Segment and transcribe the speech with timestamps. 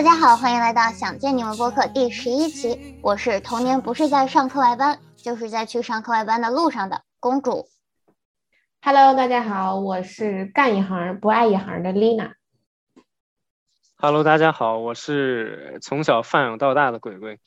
[0.00, 2.98] Hello，大家好，欢迎来到想见你们播客第十一期。
[3.02, 7.68] 我是童年不是在上课外班，就是在去上课外班的路上的公主。
[8.80, 12.32] Hello，大家好，我是干一行不爱一行的 Lina。
[13.98, 17.38] Hello，大家好，我是从小放养到大的鬼鬼。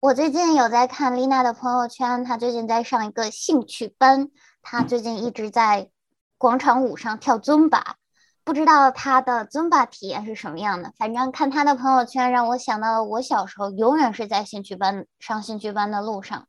[0.00, 4.30] 我最近有在看 Lina 的朋友圈，她最近在上一个兴趣班，
[4.62, 5.90] 她最近一直在
[6.38, 7.96] 广场舞上跳尊巴，
[8.44, 10.92] 不知道他的尊巴体验是什么样的。
[10.98, 16.46] 反正看他的朋友圈，让我想到了我小时候，永远是在兴趣班上兴趣班的路上。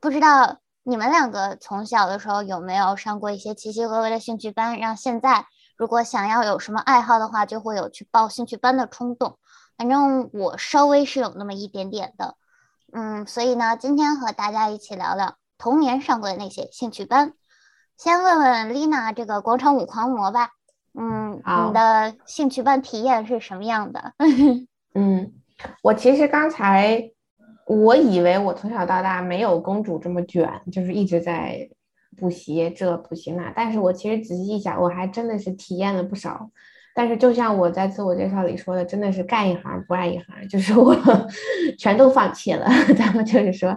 [0.00, 5.44] 不知道你们两个从小的时候有没有上过一些奇奇怪怪的兴趣班，让现在
[5.76, 9.38] 如果想要有什么爱好的话，就会有去报兴趣班的冲动。
[9.76, 12.36] 反正我稍微是有那么一点点的。
[12.92, 17.34] 嗯，所以呢，今天和大家一起聊聊童年上过的那些兴趣班。
[17.98, 20.50] 先问问丽娜这个广场舞狂魔吧。
[20.98, 24.12] 嗯，你的兴趣班体验是什么样的？
[24.94, 25.32] 嗯，
[25.82, 27.10] 我其实刚才
[27.66, 31.68] 我以为我从小到大没有公主这么卷，就是一直在
[32.16, 36.50] 补习这补习那，但是我其实仔细一想，我还真的是体验了不少。
[36.94, 40.96] 但是就像我在自我介绍里说的，真的是干一行不爱一行，就是我
[41.78, 42.66] 全都放弃了。
[42.98, 43.72] 咱们就是说，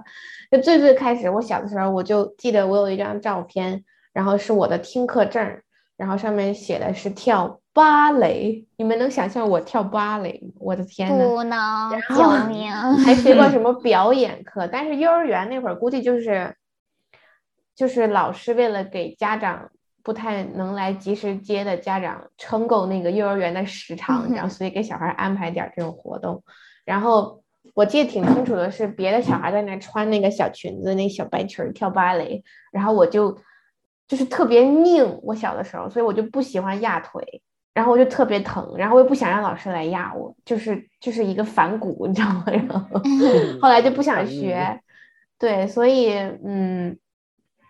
[0.49, 5.61] 就最最开始，我小的时候我就记得我有一张照片，然后是我的听课证，
[6.01, 8.65] 然后上面写的是跳芭蕾。
[8.77, 10.53] 你们能想象我跳芭蕾吗？
[10.59, 11.27] 我的天呐！
[11.27, 12.71] 不能，救命！
[13.05, 14.65] 还学过 什么表演课？
[14.65, 16.55] 但是幼儿园那会儿估计就是，
[17.75, 19.69] 就是老师为了给家长。
[20.03, 26.43] 不太能来及时接的家长撑够那个幼儿园的时长，然后 所以给小孩安排点这种活动。
[26.83, 27.43] 然后
[27.75, 33.37] 我记得挺清楚的是，别的小孩在那穿那个小裙子、那小白裙跳芭蕾，然后我就
[34.11, 35.19] 就是特别拧。
[35.23, 37.41] 我小的时候，所以我就不喜欢压腿，
[37.73, 42.43] 然后我就特别疼，然后我又不想让老师来压我，就是就是一个反骨，你知道吗？
[42.51, 42.99] 然后
[43.61, 44.81] 后来就不想学，
[45.39, 46.11] 对，所以
[46.43, 46.97] 嗯。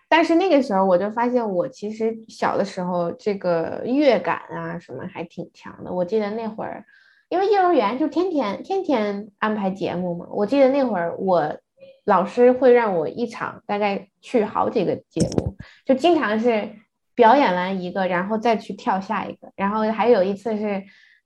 [0.08, 5.90] 但是那个时候我就发现，我其实小的时候这个乐感啊什么还挺强的。
[5.90, 6.84] 我记得那会儿，
[7.30, 10.26] 因为幼儿园就天天天天安排节目嘛。
[10.30, 11.56] 我记得那会儿我
[12.04, 16.70] 老师会让我一场大概去好几个节目，就经常是
[17.14, 19.50] 表演完一个，然后再去跳下一个。
[19.56, 20.82] 然后还有一次是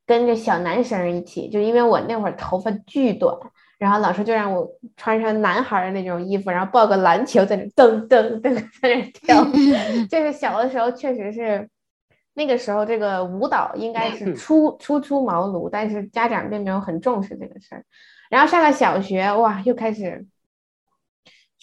[0.06, 3.36] 跟着小男生一起，就因为我那会儿头发巨短。
[3.78, 4.66] 然后老师就让我
[4.96, 9.44] 穿上男孩的那种衣服，然后抱个篮球在那噔噔噔在那跳。
[10.08, 11.68] 就是小的时候确实是，
[12.32, 17.84] 那个时候这个舞蹈应该是初初出茅庐，但是家长并没有很重视这个事儿。
[18.30, 20.24] 然后上了小学，哇，又开始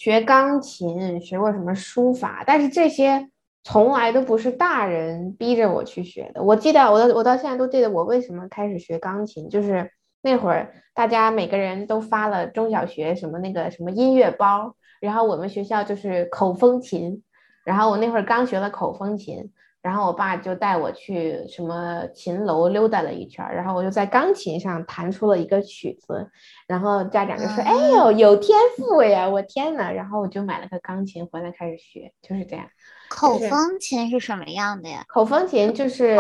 [0.04, 3.30] 学钢琴，学过什么书法，但是这些
[3.64, 6.44] 从来都不是大人逼着我去学的。
[6.44, 9.90] 我记得我到我到现在都记得我为什么开始学钢琴，就是。
[10.26, 17.22] 那会儿大家每个人都发了中小学什么那个什么音乐包，然后我们学校就是口风琴，
[17.66, 19.52] 然后我那会儿刚学了口风琴，
[19.84, 26.32] 然后我爸就带我去什么琴楼溜达了一圈，然后我就在钢琴上弹出了一个曲子，
[26.68, 32.66] 然后家长就说：“哎呦，有天赋呀！”我天呐，然后我就买了个钢琴回来开始学，就是这样。
[33.10, 35.04] 口风琴是什么样的呀？
[35.10, 36.18] 口风琴就是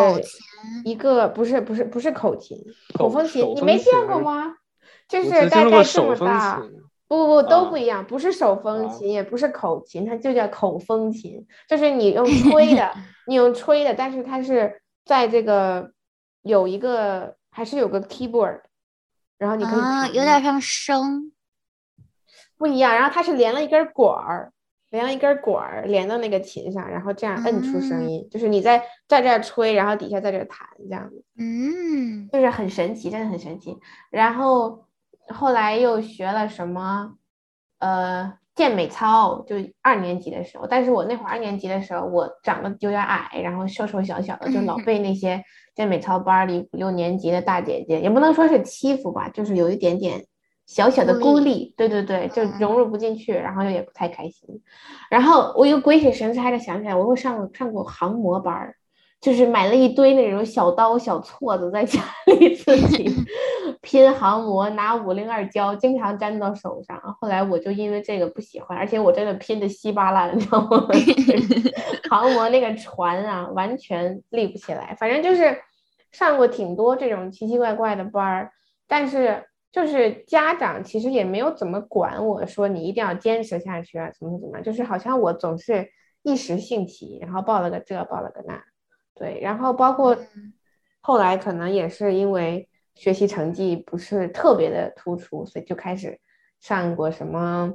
[0.84, 2.58] 一个不是不是不是口琴，
[2.94, 4.56] 口风琴你没见过吗？
[5.08, 6.62] 就是大概这么大，
[7.08, 12.94] 不不不都不一样，不是手风琴，也不是口琴，它就叫口风琴，就是你用 吹的，
[13.28, 15.92] 你用吹的，但是它是在这个
[16.42, 18.62] 有一个还是有个 keyboard，
[19.38, 21.32] 然后你可以啊，有点像笙，
[22.58, 24.52] 不一样，然后它是连了一根管儿。
[24.90, 33.76] 连了一根管儿连到那个琴上，然后这样摁出声音，嗯、就是你在在这儿吹，然后底下在这儿弹，这样子，嗯，就是很神奇，真的很神奇。
[34.12, 34.86] 然后
[35.30, 37.14] 后来又学了什么，
[37.80, 40.68] 呃，健美操，就二年级的时候。
[40.68, 45.44] 但是我那会儿二年级的时候，我长得有点矮，然后瘦瘦小小的，就老被那些
[45.76, 50.26] 健美操班里五六年级的大姐姐，也不能说是欺负吧，就是有一点点。
[50.66, 54.62] 小小的孤立，对对对，就融入不进去，然后又也不太开心。
[55.10, 58.76] 然后我又鬼使神差的想起来，我会上上过航模班儿，
[59.24, 63.10] 就是买了一堆那种小刀小锉子，在家里自己
[63.82, 67.00] 拼航模，拿五零二胶，经常粘到手上。
[67.22, 70.88] 后来我就因为这个不喜欢，而且我真的拼的稀巴烂，你知道吗？
[72.12, 74.94] 航模那个船啊，完全立不起来。
[75.00, 75.58] 反正就是
[76.12, 78.52] 上过挺多这种奇奇怪怪的班儿，
[78.88, 79.46] 但是。
[79.74, 85.90] 就是家长其实也没有怎么管我说你一定要坚持下去啊，怎么怎么，就是好像我总是
[86.22, 88.64] 一时兴起，然后报了个这，报了个那，
[89.16, 90.18] 对，然后包括
[91.02, 96.20] 后来可能也是因为学习成绩不是特别的突出，所以就开始
[96.60, 97.74] 上过什么，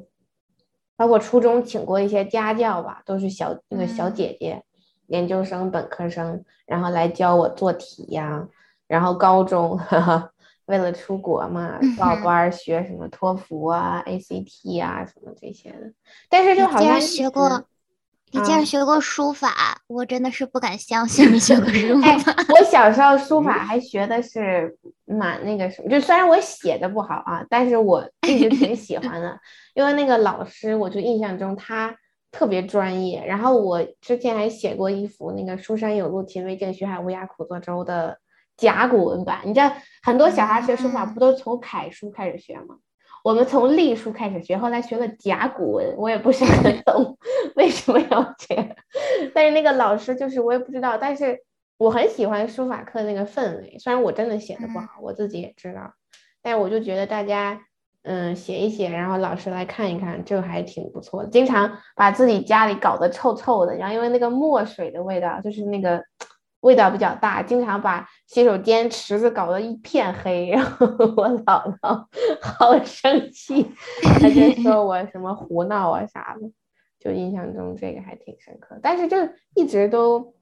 [0.97, 4.63] 包括初中请过一些家教吧，都是小那个小姐姐，
[5.07, 8.49] 研究生、本科生，然后来教我做题呀。
[8.87, 9.79] 然后高中
[10.65, 15.93] 为了出国嘛，报班学什么托福啊、ACT 啊什么这些的，
[16.31, 17.65] 但是就好像学过。
[18.31, 22.35] 你竟然学过书法，我真的是不敢相信你学过书 法。
[22.51, 24.77] 我 小时候书法还学的是
[25.07, 29.39] 蛮那个什么，就虽然我写的不好啊，但是我一直挺喜欢的，
[29.75, 31.97] 因为那个老师，我就印象中他
[32.31, 33.25] 特别专业。
[33.27, 38.19] 然后我之前还写过一幅那个“书山有路勤为径，学海无涯苦作舟”的
[38.57, 39.41] 甲骨文版。
[39.45, 39.73] 你知道
[40.03, 42.77] 很多小孩学书法不都从楷书开始学吗？
[43.29, 47.19] 我们从隶书开始学，后来学了甲骨文，我也不是很懂
[47.57, 48.75] 为什么要学。
[49.35, 51.39] 但是那个老师就是我也不知道，但是
[51.77, 53.77] 我很喜欢书法课那个氛围。
[53.79, 55.93] 虽然我真的写的不好，我自己也知道，
[56.41, 57.61] 但是我就觉得大家
[58.03, 61.29] 嗯写一写，然后老师来看一看，这还挺不错的。
[61.29, 66.03] 经常把自己家里搞得臭臭的，然后因为那个墨水的味道，就是那个。
[66.61, 72.05] 味道比较大，经常把洗手间池子搞得一片黑，然后我姥姥
[72.43, 73.71] 好生气，
[74.03, 76.51] 她就说我什么胡闹啊啥的，
[76.99, 78.77] 就印象中这个还挺深刻。
[78.83, 79.17] 但是就
[79.55, 80.35] 一直都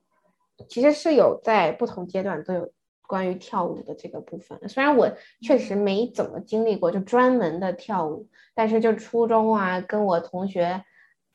[0.68, 2.72] 其实是有在不同阶段都有
[3.06, 4.58] 关于跳舞的这个部分。
[4.68, 5.12] 虽然我
[5.42, 10.82] 确实没怎么经历过就专门的跳舞，但是就初中啊，跟我同学。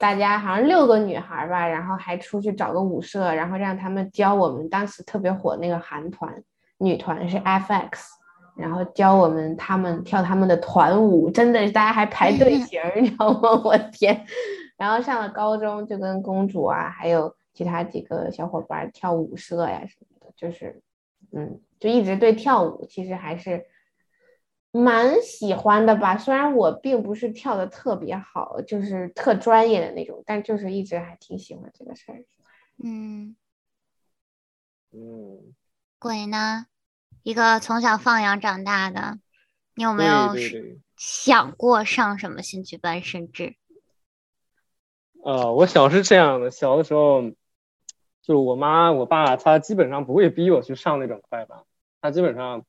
[0.01, 6.43] 大家好像六个女孩吧，然后还出去找个舞社，然后让他们教我们当时特别火那个韩团
[6.79, 8.09] 女团是 F.X，
[8.57, 13.51] 然后教我们他们跳他们的团舞，真的是大家还排队 形，你知道吗？
[13.63, 14.25] 我天！
[14.75, 20.81] 然后上了高中就跟公主啊，还有其他几个小伙伴跳舞社呀什么的，就是
[21.31, 23.63] 嗯，就一直对跳舞其实还是。
[24.73, 32.23] 蛮喜欢的吧，虽然我并不是跳的特别好，就是特专业的那种，但就是一直还挺喜欢这个事儿。
[32.81, 33.35] 嗯
[34.91, 35.53] 嗯，
[35.99, 36.67] 鬼呢？
[37.23, 39.19] 一个从小放羊长大的，
[39.75, 40.33] 你有没有
[40.95, 43.03] 想过上什么兴趣班？
[43.03, 43.55] 甚至，
[45.21, 47.21] 呃，我小是这样的，小的时候，
[48.21, 51.65] 就是我妈我爸他基本上不会逼我去上那种快班，
[51.99, 52.65] 他基本上。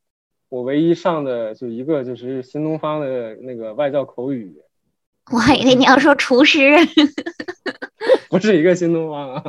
[0.53, 4.55] 我唯一上的就一个，就是新东方的那个外教口语。
[5.33, 6.77] 我还以为你要说厨师，
[8.29, 9.43] 不是一个新东方啊。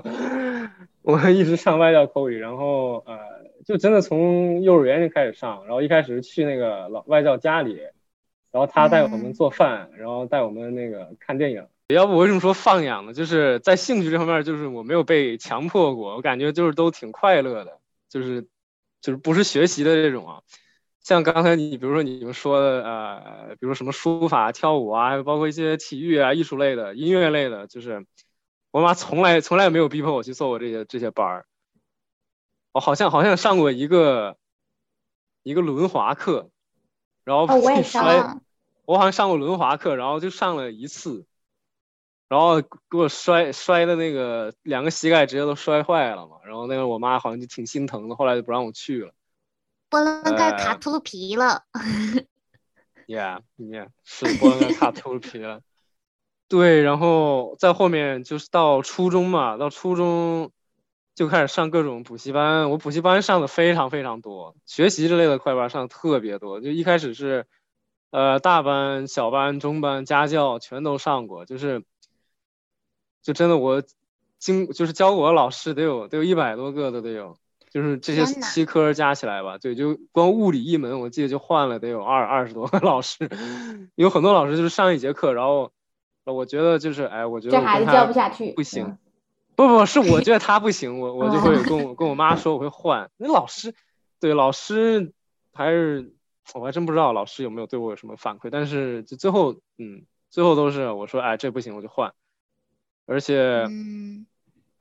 [1.02, 3.18] 我一直上外教口语，然后呃，
[3.66, 7.82] 就真的从幼儿园就开始上，然后一开始去那个老外教家里，
[8.54, 11.68] 然后他带我们做饭，然后带我们那个看电影。
[11.90, 13.12] 要不我为什么说放养呢？
[13.12, 18.48] 就是在兴趣这方面，就是我没有被强迫过，我感觉就是都挺快乐的，就是
[19.02, 20.40] 就是不是学习的这种啊。
[21.04, 28.06] 像刚才你，比如说你们说的，呃，比如什么书法、跳舞啊，包括一些体育啊、艺术类的、音乐类的，就是
[28.72, 31.46] 我妈从来从来没有逼迫我去做过这些这些班儿。
[32.72, 34.38] 我好像好像上过一个
[35.44, 36.50] 一个轮滑课，
[37.26, 37.48] 然后
[37.84, 38.40] 摔，
[38.86, 41.26] 我好像上过轮滑课，然后就上了一次，
[42.30, 49.14] 然后给我摔摔的那个两个膝盖直接都摔坏了嘛，然后那个我妈好像就挺心疼的，后来就不让我去了。
[49.94, 51.66] 波棱盖卡秃噜皮了，
[53.06, 55.62] Yeah，Yeah，是波棱盖卡秃噜皮了。
[56.48, 60.52] 对，然后在后面就是到初中嘛，到初中
[61.14, 62.72] 就开始上各种补习班。
[62.72, 66.60] 我补习班上的非常非常多，学习之类的快班上的特别多。
[66.60, 67.46] 就一开始是
[68.10, 71.84] 呃大班、小班、中班、家教全都上过，就是
[73.22, 73.84] 就真的我
[74.40, 77.38] 经就是教我的老师得有得有一百多个的得有。
[77.74, 83.28] 就是这些七科加起来吧，对，就光物理一门，我记得就换了得有二二十多个老师，
[83.96, 85.72] 有很多老师就是上一节课，然后
[86.24, 88.96] 我觉得就是，哎，我觉得这孩子教不下去，不行，
[89.56, 93.10] 不不是，我觉得他不行，我 我就会跟我跟我妈说，我会换。
[93.18, 93.74] 那老师，
[94.20, 95.12] 对老师
[95.52, 96.14] 还是
[96.54, 102.14] 我还真不知道老师有没有对我有什么反馈，但是就最后，嗯，最后都是我说，哎，这不行，我就换，
[103.08, 103.66] 而且。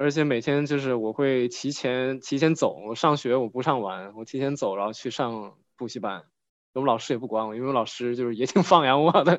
[0.02, 6.24] 而且每天就是我会提前提前走，我上学我不上完，我提前走，然后去上补习班。
[6.72, 9.38] 我们老师也不管我，因为老师就是也挺放养我的。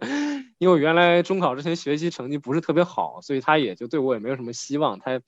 [0.60, 5.00] 因为我原来中考之前学习成绩不是特别好，所以他也就对我也没有什么希望。
[5.00, 5.20] 他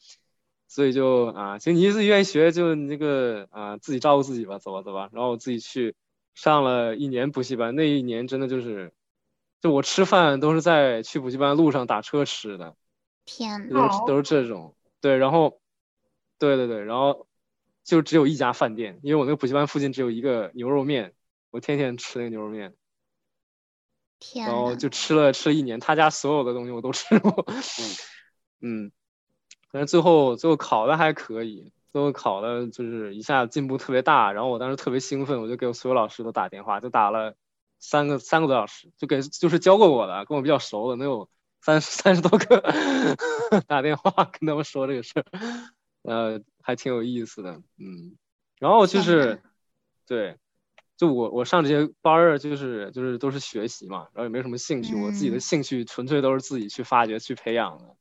[0.70, 5.10] 所以就啊，行，你自己愿意学就那个啊，自己照顾自己吧，走吧走吧。
[5.12, 5.96] 然后我自己去
[6.34, 8.94] 上了一年补习班，那一年真的就是，
[9.60, 12.74] 就我吃饭都是在去补习班路上打车吃的。
[13.26, 14.74] 天都是都是这种。
[15.02, 15.62] 对，然后，
[16.40, 17.28] 对对对，然后，
[17.84, 21.14] 就只有一家饭店，因为我那个补习班附近只有一个牛肉面，
[21.52, 22.74] 我天天吃那个牛肉面，
[24.20, 27.46] 天然后，就吃了吃了一年，他家所有的东西我都吃过，
[28.62, 28.92] 嗯，
[29.72, 37.36] 但是最后最后考的还可以，最后考的就是一下进步特别大，然后我当时特别兴奋，我就给我所有老师都打电话，就打了
[37.80, 41.30] 三个三个多小时，就给就是教过我的，跟我比较熟的，能有
[41.66, 42.64] 三十 三十多个
[43.66, 45.26] 打电话跟他们说这个事儿，
[46.04, 48.16] 呃，还挺有意思的，嗯，
[48.60, 49.42] 然后就是
[50.06, 50.38] 对。
[50.98, 57.96] 就我我上这些班儿，就是就是都是学习嘛，然后也没什么兴趣，我自己的嗯兴趣纯粹都是自己去发掘、去培养的。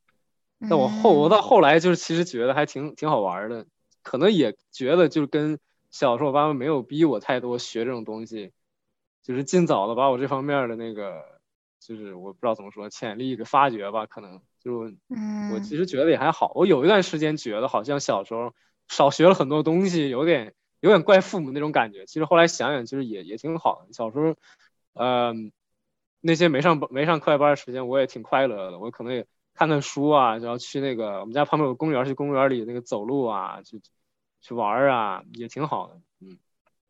[0.69, 3.65] 但我后我嗯到后来就是其实觉得还挺挺好玩儿的，
[4.01, 5.59] 可能也觉得就是跟
[5.91, 8.53] 小时候我爸妈没有逼我太多学这种东西，
[9.21, 11.34] 就是尽早的把我这方面的那个
[11.85, 16.51] 就是我不知道怎么说潜力的发掘吧，可能就我嗯其实觉得也还好。
[16.55, 18.55] 我有一段时间觉得好像小时候
[18.87, 22.05] 少学了很多东西，有点有点怪父母那种感觉。
[22.07, 23.93] 其实后来想想，其实也也挺好的。
[23.93, 24.35] 小时候，
[24.93, 25.51] 嗯、
[26.21, 28.79] 那些没上没上课外班的时间，我也挺快乐的。
[28.79, 33.79] 我可能也看看书啊，然后去那个我们家旁边有公园，去公园里那个走路啊，去
[34.41, 36.01] 去玩儿啊，也挺好的。
[36.19, 36.39] 嗯，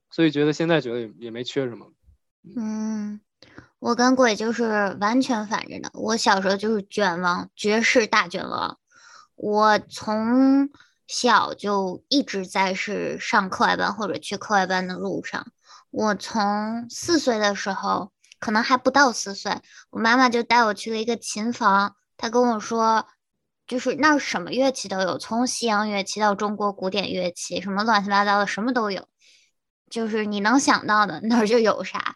[0.09, 1.91] 所以觉得现在觉得也也没缺什么。
[2.55, 3.19] 嗯，
[3.79, 5.91] 我跟鬼就是完全反着的。
[5.93, 8.79] 我小时候就是卷王，绝世大卷王。
[9.35, 10.69] 我从
[11.07, 15.45] 小就一直在是上课外班或者去课外班的路上。
[15.91, 19.61] 我从四岁的时候，可能还不到四岁，
[19.91, 23.05] 我妈妈就带我去了一个琴房，她跟我说，
[23.67, 29.07] 就是那儿什么乐器都有，从西洋乐器到中国古典乐器，什么乱七八糟的，什么都有，
[29.89, 32.15] 就是你能想到的那儿就有啥。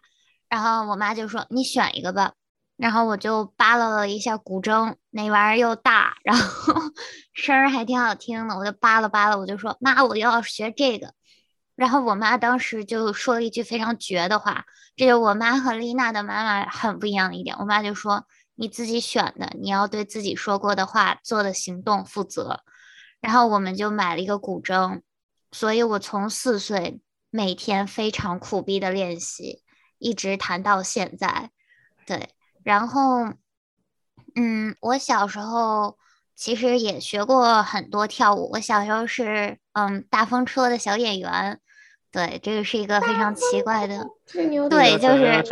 [0.49, 2.33] 然后我妈就说你选一个吧，
[2.75, 6.73] 然后我就扒拉了一下古筝，那玩意儿又大，然后
[7.33, 11.13] 声儿还挺好听的，我就扒拉扒拉，我就说妈，我要学这个。
[11.75, 14.65] 然后我妈当时就说了一句非常绝的话，
[14.97, 17.55] 这就我妈和丽娜的妈妈很不一样的一点。
[17.57, 18.25] 我妈就说
[18.55, 22.61] 你自己选的，你要对自己说过的话、做的行动负责。
[23.21, 25.01] 然后我们就买了一个古筝，
[25.51, 29.61] 所以我从四岁每天非常苦逼的练习。
[29.99, 31.51] 一直谈到现在，
[32.05, 32.29] 对，
[32.63, 33.33] 然后，
[34.35, 35.97] 嗯，我小时候
[36.35, 38.49] 其实也学过很多跳舞。
[38.53, 41.59] 我小时候是嗯大风车的小演员，
[42.11, 44.07] 对，这个是一个非常奇怪的，
[44.69, 45.43] 对就是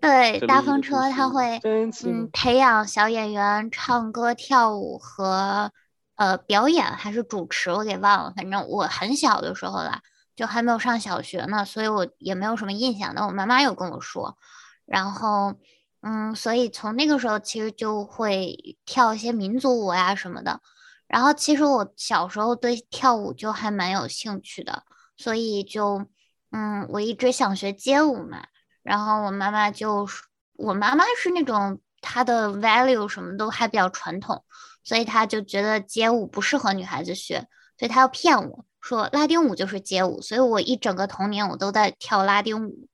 [0.00, 1.58] 对，大风车它会
[2.04, 5.72] 嗯培养小演员唱歌、跳舞和
[6.16, 8.32] 呃表演还是主持，我给忘了。
[8.36, 10.02] 反正我很小的时候啦。
[10.38, 13.12] 就还没有上小学呢，所以我也没有什么印象。
[13.16, 14.38] 但我妈妈有跟我说，
[14.86, 15.56] 然后，
[16.00, 20.60] 嗯，所以从那个时候其实就会跳一些民族舞呀什么的。
[21.08, 24.84] 然后其实我小时候对跳舞就还蛮有兴趣的，
[25.16, 26.06] 所以就，
[26.52, 28.46] 嗯，我一直想学街舞嘛。
[28.84, 30.08] 然后我妈妈就，
[30.52, 34.44] 我妈妈是那种她的 value 什么都还比较传统，
[34.84, 38.64] 所以她就觉得街舞不适合女孩子学，所以她要骗我。
[38.88, 42.88] 说拉丁舞就是街舞，所以我一整个童年我都在跳拉丁舞，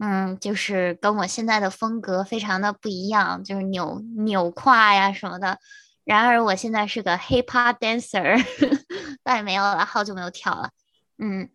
[0.00, 5.60] 嗯，就是跟我现在的风格非常的不一样，就是扭扭胯呀什么的。
[6.02, 8.44] 然而我现在是个 hip hop dancer，
[9.22, 10.70] 但也没有了，好久没有跳了，
[11.18, 11.48] 嗯，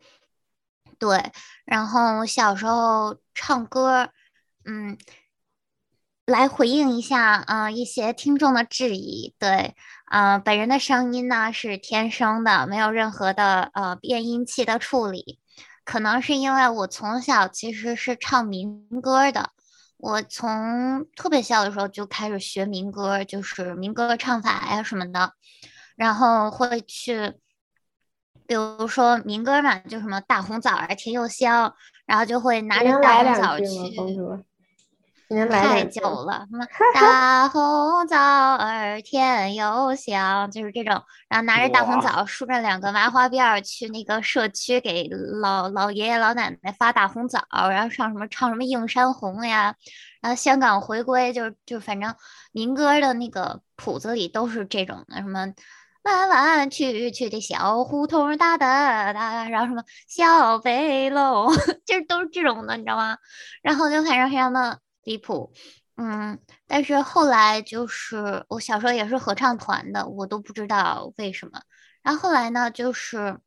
[0.98, 1.34] 对。
[1.66, 4.10] 然后我小时候唱歌，
[4.64, 4.98] 嗯。
[6.32, 9.36] 来回应一下，嗯、呃，一些听众的质疑。
[9.38, 9.76] 对，
[10.10, 15.40] 嗯、呃，本人的声音呢是天生的，没有任何的呃变音器的处理。
[15.84, 19.50] 可能是因为我从小其实是唱民歌的，
[19.98, 25.34] 我从特别小的时候就开始学民歌，就是民歌唱法呀什么的，
[25.98, 27.34] 然后会去，
[28.48, 31.74] 比如说民歌嘛，就什么大红枣儿甜又香，
[32.06, 34.46] 然后就会拿着大红枣去。
[35.50, 38.18] 太久了，什么 大红枣
[38.56, 41.02] 儿甜又香，就是这种。
[41.30, 45.08] 然后拿着大红枣，梳着两个麻花辫儿，去那个社区给
[45.42, 49.76] 老老爷爷老奶奶发大红枣，然后上什么唱什么映山红呀。
[50.22, 52.14] 然后香港回归，就就反正
[52.52, 55.48] 民歌的那个谱子里都是这种的，什么
[56.04, 61.50] 弯弯曲曲的小胡同哒哒哒，然后什么小背篓，
[61.86, 63.18] 就是都是这种的，你知道吗？
[63.64, 64.80] 然后就反正非常的。
[65.04, 65.52] 离谱，
[65.96, 71.62] 嗯，但是后来就是我小时候也是合唱团的，我都不知道为什么。
[72.02, 73.40] 然后后来呢，就是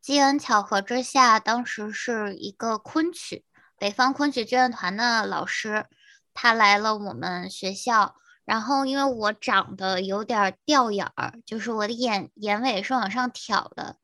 [0.00, 3.44] 机缘巧合之下，当时是一个昆曲
[3.78, 5.86] 北方昆曲剧院团的老师，
[6.34, 8.16] 他来了我们学校。
[8.44, 13.96] 然后因为我长得有点掉眼儿，就是我的眼眼尾是往上挑的，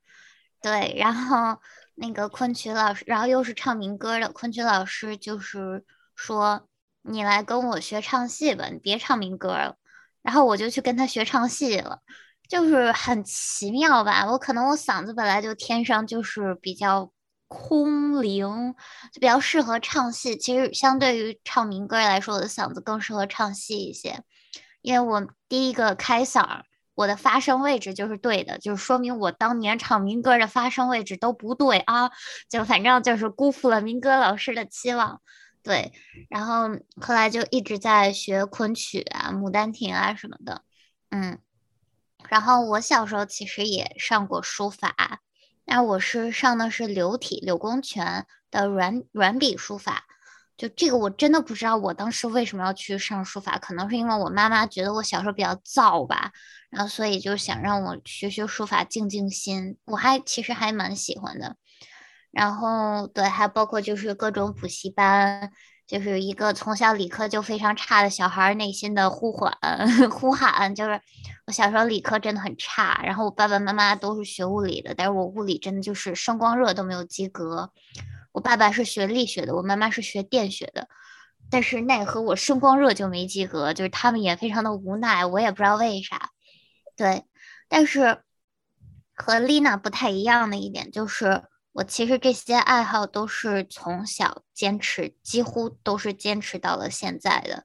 [0.60, 1.58] 对，然后
[1.94, 5.82] 那个昆曲老师，然后又是唱民歌的昆曲老师，就是
[6.14, 6.68] 说
[7.02, 9.76] 你来跟我学唱戏吧，你别唱民歌了。
[10.22, 12.00] 然后我就去跟他学唱戏了，
[12.48, 14.30] 就是很奇妙吧。
[14.30, 17.12] 我可能我嗓子本来就天生就是比较
[17.46, 18.74] 空灵，
[19.12, 20.36] 就比较适合唱戏。
[20.36, 24.22] 其实相对于唱民歌来说，我的嗓子更适合唱戏一些，
[24.80, 26.62] 因为我第一个开嗓。
[26.96, 32.12] 我的发声位置就是对的，就是说明我当年唱民歌的发声位置都不对啊，
[32.48, 35.20] 就反正就是辜负了民歌老师的期望，
[35.64, 35.94] 对，
[36.28, 36.68] 然后
[37.00, 40.62] 后来就一直在学昆曲啊、牡丹亭啊什么的，
[41.08, 41.38] 嗯，
[42.28, 45.20] 然后我小时候其实也上过书法，
[45.64, 50.04] 那我是上的是柳体柳公权的软软笔书法。
[50.56, 56.30] 就这个我真的不知道，我当时为什么要去上书法，可能是因为我妈妈觉得我小时候比较躁吧，
[56.70, 59.76] 然后所以就想让我学学书法静静心。
[59.86, 61.56] 我还其实还蛮喜欢的。
[62.34, 65.52] 然后对，还包括就是各种补习班，
[65.86, 69.56] 就是一个从小理科就非常差的小孩内心的呼唤
[70.10, 71.00] 呼喊，就是
[71.46, 77.70] 我小时候理科真的很差，然后我爸爸妈妈都是学物理的，但是我物理真的就是声光热都没有及格。
[78.32, 80.88] 我爸爸是学力学的，我妈妈是学电学的，
[81.50, 86.30] 但是奈何我声光热就没及格，就是他们也非常的无奈，我也不知道为啥。
[86.96, 87.24] 对，
[87.68, 88.22] 但是
[89.14, 97.64] 和丽娜不太一样的一点就是，我其实这些爱好都是从小坚持，几乎都是坚持到了现在的。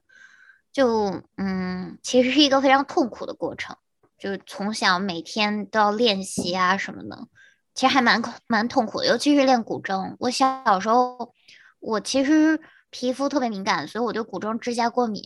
[0.72, 3.76] 就嗯，其实是一个非常痛苦的过程，
[4.18, 7.28] 就是从小每天都要练习啊什么的。
[7.72, 10.16] 其实还蛮蛮痛苦的，尤其是练古筝。
[10.18, 11.32] 我小时候，
[11.78, 15.22] 我其实皮肤特别敏感，所以我对古筝指甲过敏。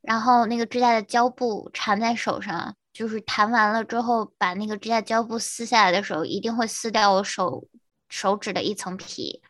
[0.00, 7.64] 然后那个指甲的胶布缠在手上，就是弹完了之后，把那个指甲胶布撕下来的时候，一定会撕掉我手
[8.12, 9.42] 手指的一层皮，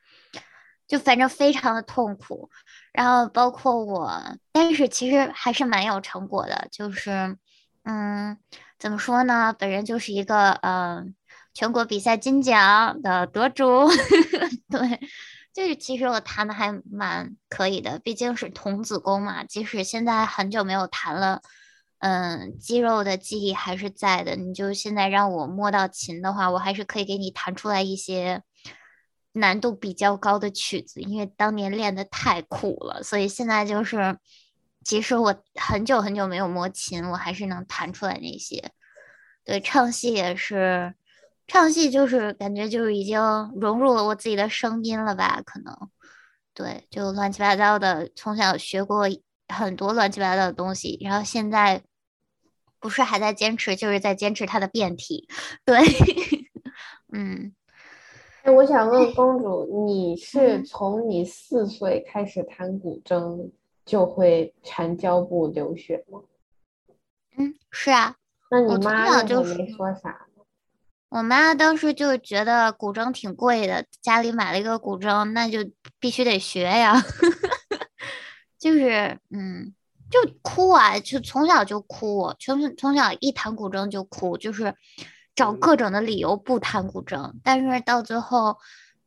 [0.87, 2.49] 就反正非常的痛苦。
[2.93, 7.37] 然后包括我，但是其实还是蛮有成果的，就是
[7.83, 8.39] 嗯，
[8.79, 9.53] 怎么说呢？
[9.59, 11.15] 本人就是一个嗯。
[11.55, 13.87] 全国比赛金奖的得主，
[14.73, 15.01] 对，
[15.53, 19.45] 就是其实我弹的还蛮可以的，毕竟是童子功嘛。
[19.45, 21.43] 即使现在很久没有弹了，
[21.99, 24.35] 嗯，肌肉的记忆还是在的。
[24.35, 28.43] 你就现在让我摸到琴的话，我还是可以给你弹出来一些
[29.33, 33.03] 难度比较高的曲子，因为当年练的太苦了。
[33.03, 34.19] 所以现在就是，
[34.85, 38.73] 即使我很久很久没有摸琴，我还是能弹出来那些。
[39.45, 40.95] 对，唱戏也是。
[41.49, 43.21] 唱戏就是感觉就是已经
[43.61, 45.43] 融入了我自己的声音了吧？
[45.45, 45.91] 可能，
[46.55, 49.07] 对，就乱七八糟的，从小学过
[49.49, 51.83] 很多乱七八糟的东西，然后现在
[52.79, 55.29] 不是还在坚持，就是在坚持它的变体。
[55.67, 55.79] 对，
[57.13, 57.55] 嗯。
[58.43, 63.51] 哎，我想问公主，你是从你四岁开始弹古筝
[63.85, 66.21] 就会缠胶布流血吗？
[67.37, 68.17] 嗯，是啊。
[68.51, 70.27] 那你妈就没说啥？
[71.09, 75.59] 我妈当时就觉得古筝挺贵的，家里买了一个古筝，那就
[76.01, 76.95] 必须得学呀。
[78.59, 79.73] 就是嗯，
[80.11, 84.75] 就哭啊，就从小就哭，从从小一弹古筝就哭，就是
[85.43, 88.57] 找各种的理由不弹古筝，但是到最后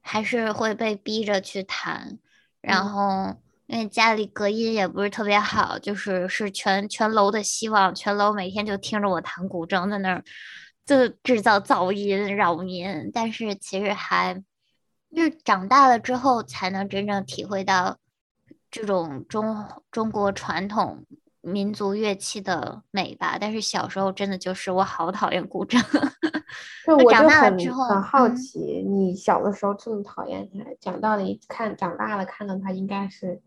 [0.01, 2.19] 还是会被逼着去弹。
[2.59, 3.35] 然后
[3.67, 10.23] 因为家里隔音也不是特别好，就是是全全楼的希望，全楼每天就听着我弹古筝在那儿。
[10.85, 14.35] 就制造噪音扰民，但是其实还
[15.15, 17.97] 就是长大了之后才能真正体会到
[18.69, 21.03] 这种中中国传统
[21.45, 23.37] 民族乐器的美吧。
[23.39, 25.79] 但是小时候真的就是我好讨厌古筝。
[27.03, 33.41] 我长大了之后很好奇，你小的时候这么讨厌它，长大了一看，长大了看到它应该是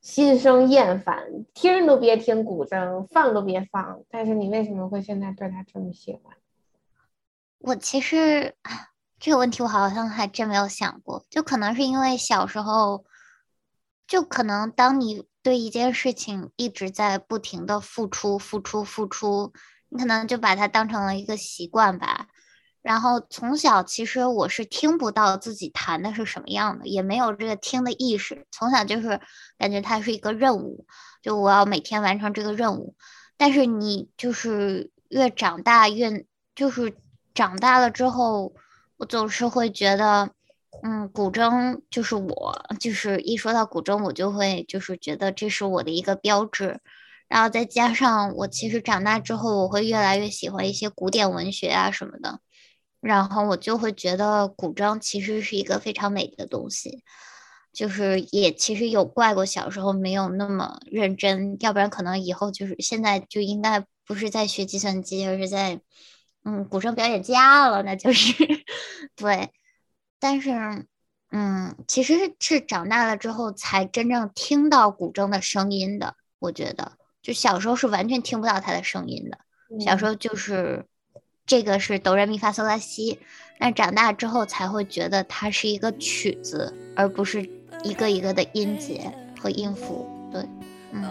[0.00, 4.00] 心生厌烦，听都别听古筝，放都别放。
[4.08, 6.36] 但是你为什么会现在对它这么喜欢？
[7.58, 8.54] 我其实
[9.18, 13.04] 这个问题我好像还真没有想过，就可能是因为小时候，
[14.06, 19.52] 就可能当你对一件事情一直在不停的付出、付出、付出，
[19.88, 22.26] 你可能就把它当成了一个习惯吧。
[22.82, 29.20] 然后从小其实我是听不到自己弹的是什么样的，也没有这个听的意识，从小就是
[29.56, 30.84] 感觉它是一个任务，
[31.22, 32.96] 就我要每天完成这个任务。
[33.36, 36.96] 但是你就是越长大越就是。
[37.34, 38.54] 长大了之后，
[38.96, 40.30] 我总是会觉得，
[40.82, 46.80] 嗯，古筝就是我，就是一说到古筝，我就会就是觉得这是我的一个标志。
[47.28, 52.40] 然后再加上我其实长大之后，我会越来越喜欢一些古典文学啊什么的。
[53.00, 57.02] 然后我就会觉得古筝其实是一个非常美的东西，
[57.72, 65.80] 就是也其实有怪过小时候没有那么认真，要不然可能以后就是现在就应该不是在学计算机，而是在
[66.44, 68.34] 嗯古筝表演家了，那就是
[69.16, 69.50] 对。
[70.26, 70.50] 但是
[71.30, 76.90] 嗯，其实是长大了之后才真正听到古筝的声音的，我觉得
[77.22, 79.38] 就小时候是完全听不到它的声音的，
[79.84, 80.84] 小时候就是。
[81.48, 83.20] 这个是哆来咪发嗦拉西，
[83.60, 87.48] 但长大之后才会觉得它是一个曲子，而不是
[87.84, 90.08] 一个一个的音节和音符。
[90.32, 90.44] 对，
[90.90, 91.04] 嗯，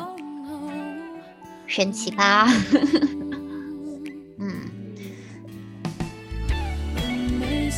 [1.68, 2.50] 神奇吧？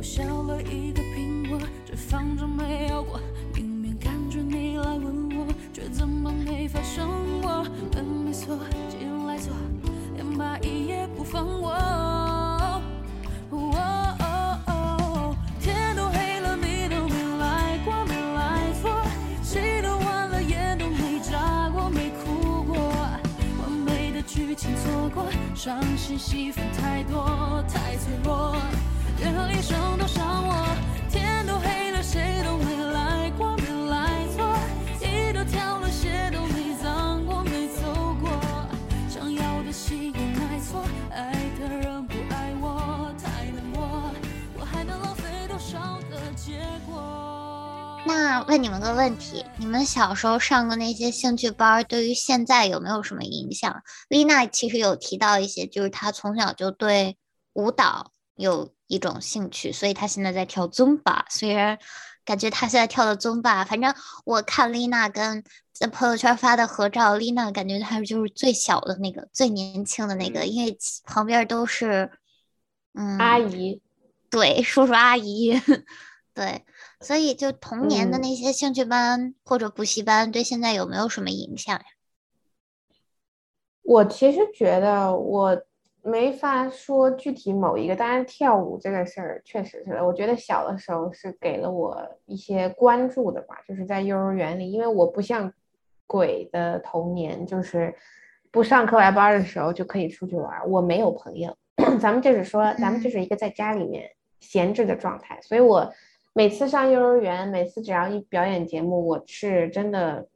[0.00, 3.20] 我削了一个苹果，只放着没咬过。
[3.54, 7.06] 明明感觉你来吻我，却怎么没发生
[7.42, 7.62] 过？
[7.92, 8.58] 门没锁，
[8.88, 9.52] 进来坐，
[10.14, 11.72] 连蚂蚁也不放过。
[11.72, 12.80] 哦
[14.66, 19.04] 哦，天都黑了，你都没来过，没来过。
[19.42, 22.74] 戏都完了，眼都没眨过，没哭过。
[23.60, 28.56] 完美的剧情错过，伤心戏份太多，太脆弱。
[48.50, 53.80] 问你们个问题：你们小时候上的那些兴趣班，对于现在有没有什么影响？
[54.08, 57.16] 丽娜其实有提到一些，就是她从小就对
[57.52, 61.24] 舞蹈有一种兴趣，所以她现在在跳尊巴。
[61.30, 61.78] 虽然
[62.24, 72.10] 感觉她现在跳的尊巴，反正我看丽娜跟在朋友圈发的合照，丽娜感觉她就是最小的那个、最年轻的那个，因为旁边都是
[72.94, 73.80] 嗯阿姨，
[74.28, 75.52] 对叔叔阿姨，
[76.34, 76.64] 对，
[77.00, 81.84] 所以就童年的那些兴趣班或者补习班，对现在有没有什么影响呀？
[83.82, 85.60] 我其实觉得我
[86.02, 95.52] 没法说具体某一个，当然跳舞这个事儿确实是，我觉得小的时候是给了我一些关注的吧，就是在幼儿园里，因为我不像
[96.06, 97.94] 鬼的童年，就是
[98.50, 101.56] 不上课外班的时候就可以出去玩，我没有朋友，
[102.00, 105.92] 咱们就是说，咱们就是一个在家里面闲置的状态，所以我
[106.32, 110.28] 每次上幼儿园，每次只要一表演节目，我是真的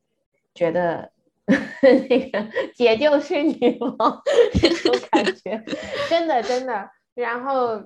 [0.54, 1.12] 觉得
[1.46, 1.54] 呵。
[2.08, 4.22] 那个姐就是女王
[4.54, 5.62] 这种感觉，
[6.08, 6.90] 真的真的。
[7.14, 7.84] 然后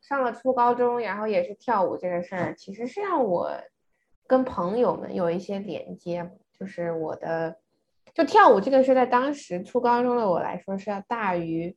[0.00, 3.50] 上了初高中，然后也是跳舞这个事儿，其实是让我
[4.26, 6.30] 跟朋友们有一些连接。
[6.56, 7.56] 就是我的，
[8.12, 11.74] 就跳舞这个事，在当时初高中的我来说是要大于，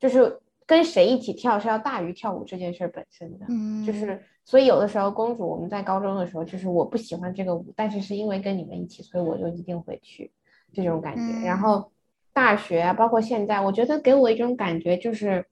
[0.00, 3.46] 就是跟谁一起跳是要大于跳舞这件事本身的。
[3.48, 4.20] 嗯，就是。
[4.46, 10.30] 所以有的时候，公主我们在高中的时候，就是我不喜欢这个舞，但是是因为跟你们一起，所以我就一定会去
[10.70, 11.46] 这种感觉。
[11.46, 11.90] 然后
[12.34, 15.46] 大学啊，包括现在，我觉得给我一种感觉，就是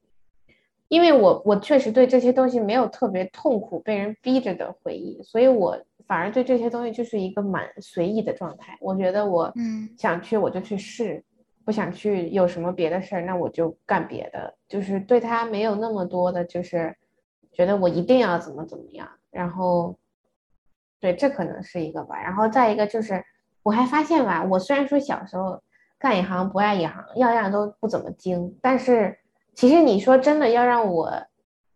[0.88, 8.76] 因为我我确实对这些东西没有特别痛苦被人逼着的回忆，所以我反而对这些东西就是一个蛮随意的状态。
[8.78, 11.24] 我觉得我嗯想去我就去试，
[11.64, 16.94] 不想去有什么别的事儿，那我就干别的，就是对他没有那么多的，就是。
[17.52, 19.98] 觉得我一定要怎么怎么样，然后，
[20.98, 22.18] 对，这可能是一个吧。
[22.22, 23.22] 然后再一个就是，
[23.62, 25.62] 我还发现吧，我虽然说小时候
[25.98, 29.18] 干一行不爱一行，样样都不怎么精，但是
[29.54, 31.12] 其实你说真的要让我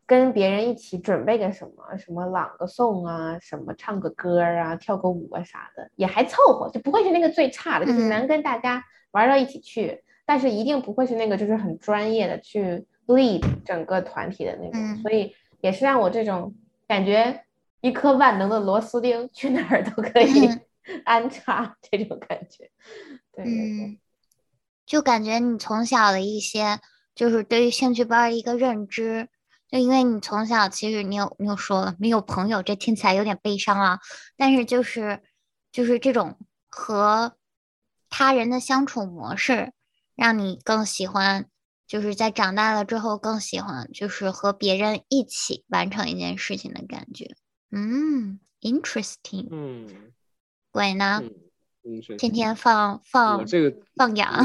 [0.07, 15.35] 跟别人一起准备个什么，什么朗个诵啊，什么唱个歌啊，跳个舞啊啥的，也还凑合，就不会是那个最差的，就是能跟大家玩到一起去，但是一定不会是那个就是很专业的去 lead 整个团体的那种，所以。
[15.61, 16.55] 也是让我这种
[16.87, 17.45] 感觉，
[17.81, 20.49] 一颗万能的螺丝钉去哪儿都可以
[21.05, 22.71] 安插，这种感觉。
[23.37, 23.99] 嗯，
[24.85, 26.79] 就感觉你从小的一些，
[27.14, 29.29] 就是对于兴趣班一个认知，
[29.69, 33.99] 就因为你从小其实你有你有说了没有朋友，这听起来有点悲伤啊。
[34.37, 35.23] 但是就是
[35.73, 36.38] 就是这种
[36.69, 37.37] 和
[38.09, 39.73] 他人的相处模式，
[40.14, 41.47] 让你更喜欢
[41.87, 47.37] 就是在长大了之后更喜欢就是和别人一起完成一件事情的感觉。
[47.70, 49.49] 嗯，interesting。
[49.51, 50.12] 嗯
[50.70, 51.22] 鬼呢？
[52.18, 54.44] 天天放我放这个放养。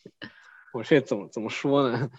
[0.72, 2.10] 我这怎么怎么说呢？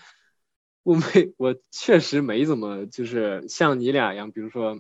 [0.84, 4.76] 我没，我确实没怎么就是像你俩一样，比如说，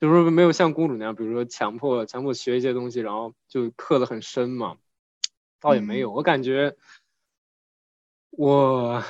[0.00, 4.76] 就是说没有像公主那样，比如说强迫强迫学一些东西，然后就刻的很深嘛，
[5.60, 6.12] 倒也没有。
[6.12, 6.76] 我感觉
[8.36, 9.02] 我，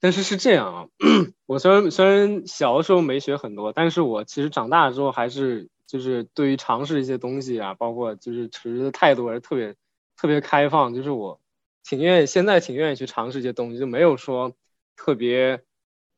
[0.00, 0.88] 但是是这样啊，
[1.46, 9.74] 我虽然虽然小的时候没学很多，但是我其实长大之后还是就是对于尝试一些东西啊，包括就是持的态度还是特别
[10.16, 11.40] 特别开放，就是我。
[11.86, 14.54] 挺愿意，现在挺愿意去尝试一些东西，就没有说
[14.96, 15.62] 特别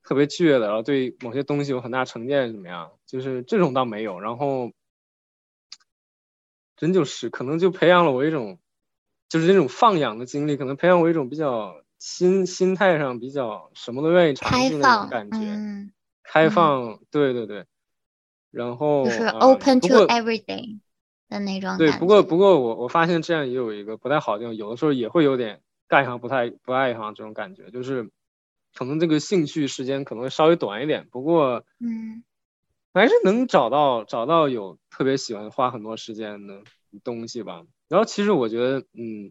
[0.04, 2.92] 特别倔的，然后对某些东西有很大成见怎么样？
[3.04, 4.20] 就是这种倒没有。
[4.20, 4.70] 然后
[6.76, 8.58] 真就是可能就培养了我一种，
[9.28, 15.38] 就是那种放养的经历，可能培养我一种比较心心态上比较什么都愿意尝试那种感觉。
[15.38, 17.66] 嗯，开放，对对对。
[18.50, 20.78] 然后就是呃 open 不 to everything
[21.28, 28.10] 的那种对，不过不过我我发现这样也有一个不太好的地方，有的时候也会有点干一行不太不爱一行这种感觉，就是
[28.74, 32.22] 可能这个兴趣时间可能会稍微短一点，不过嗯
[32.94, 36.62] 还是能找到找到有特别喜欢花很多时间的
[37.04, 37.62] 东西吧。
[37.88, 39.30] 然后其实我觉得，嗯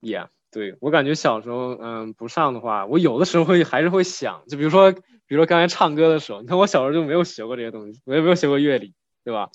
[0.00, 9.50] ，yeah，对我感觉小时候，嗯，不上的话，我有的时候会还是会想，就比如说，比如说刚才唱歌的时候，你看我小时候就没有学过这些东西，我也没有学过乐理，对吧？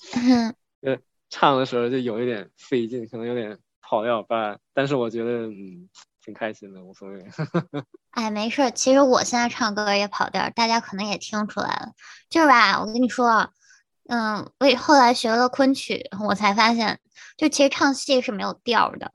[0.82, 0.98] 呃，
[1.28, 5.88] 唱的时候就有一点费劲，可能有点跑调吧，但是我觉得，嗯，
[6.24, 7.22] 挺开心的，无所谓。
[8.10, 8.70] 哎，没事儿。
[8.70, 11.92] 其实我现在唱歌也跑调，大家可能也听出来了。
[12.30, 13.50] 就是吧，我跟你说啊，
[14.08, 16.98] 嗯，我也后来学了昆曲，我才发现，
[17.36, 19.12] 就其实唱戏是没有调儿的，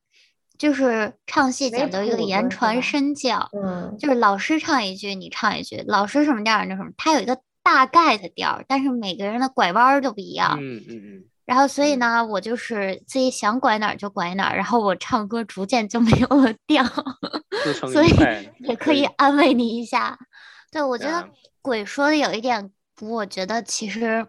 [0.57, 10.57] 就是唱戏讲究一个言传身教，嗯，就是老师唱一句，你唱一句，老师什么调儿你就什么，他有一个大概的调儿，但是每个人的拐弯儿都不一样。
[10.59, 16.81] 嗯嗯然后所以嗯呢，我就是自己想拐哪儿就拐哪儿，然后我唱歌逐渐就没有了调。
[17.91, 18.09] 所以
[18.59, 20.17] 也可以安慰你一下。
[20.71, 21.27] 对，我觉得
[21.61, 24.25] 鬼说的有一点，我觉得其实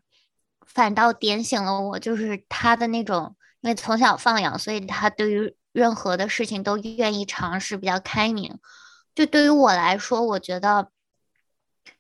[0.75, 8.59] 反倒点醒了我，就是他的那种，因为从小放养，所以他对于任何的事情都愿意尝试，比较开明。
[9.15, 10.89] 就对于我来说，我觉得，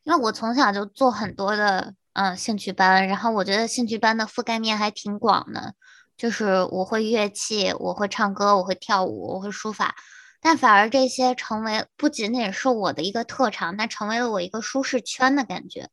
[0.05, 5.75] 因为我从小就做很多的嗯兴趣班，然后我觉得兴趣班的覆盖面还挺广的，
[6.17, 9.95] 就是我会乐器，我会唱歌，我会跳舞，我会书法。
[10.41, 15.89] 但反而这些成为不仅仅是我的一个特长，它成为了我一个舒适圈的感觉。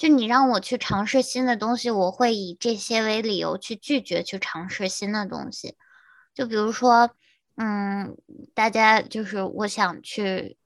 [0.00, 5.76] 就你让我去尝试新的东西，我会以这些为理由去拒绝去尝试新的东西。
[6.34, 7.10] 就比如说，
[7.58, 8.16] 嗯，
[8.54, 10.56] 大家就是我想去，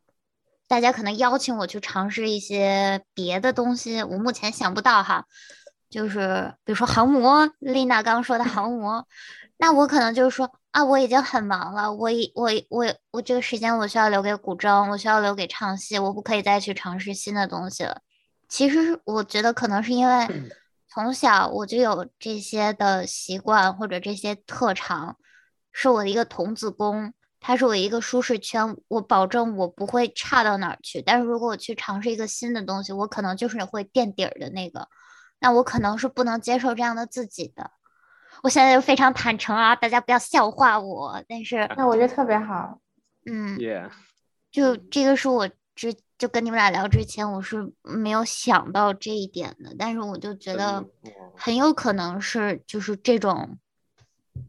[0.68, 5.26] 大家可能邀请我去尝试一些别的东西，我目前想不到哈。
[5.90, 9.04] 就是比如说航模，丽娜刚说的航模，
[9.56, 18.00] 那我可能就是说啊，我已经很忙了，我已我我我这个时间我需要留给古筝，我需要留给唱戏，我不可以再去尝试新的东西了。
[18.48, 20.28] 其实我觉得可能是因为
[20.88, 25.16] 从小我就有这些的习惯或者这些特长，
[25.72, 31.02] 是我的一个童子功，它是我一个舒适圈，我保证我不会差到哪儿去。
[31.02, 34.88] 但是如果我去尝试一个新的东西，我可能就是会垫底儿的那个，
[35.40, 37.70] 那我可能是不能接受这样的自己的。
[38.42, 41.22] 我现在就非常坦诚啊，大家不要笑话我。
[41.28, 42.78] 但是，那我觉得特别好。
[43.26, 43.88] 嗯，，yeah，
[44.50, 50.82] 就这个是我之就跟你们俩聊之前，我是没有想到这一点的，但是我就觉得
[51.36, 53.58] 很有可能是就是这种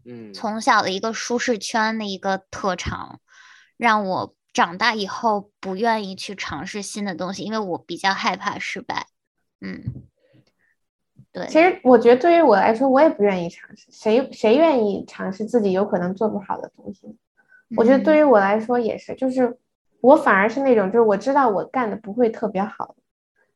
[0.06, 3.20] 嗯，从小的一个舒适圈的一个特长，
[3.76, 9.08] 让我长大以后不愿意去尝试新的东西，因为我比较害怕失败。
[9.60, 9.84] 嗯，
[11.34, 13.88] 对，其实我觉得对于我来说，我也不愿意尝试。
[13.92, 17.18] 谁谁愿意尝试自己有可能做不好的东西？
[17.76, 19.58] 我觉得对于于我来说也是，就是
[20.06, 22.96] 我反而是那种，就是我知道我干的不会特别好，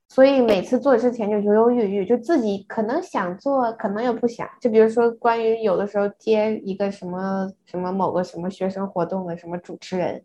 [0.07, 4.49] 所以每次做之前就犹犹豫豫，就自己可能想做，可能又不想。
[4.59, 10.23] 就比如说关于有的时候接一个什么什么某个什么学生活动的什么主持人，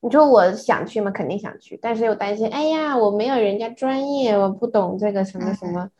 [0.00, 1.10] 你说我想去吗？
[1.10, 5.90] 肯定想去，但是又担心，哎呀，我没有人家专业，我不懂这个什么什么，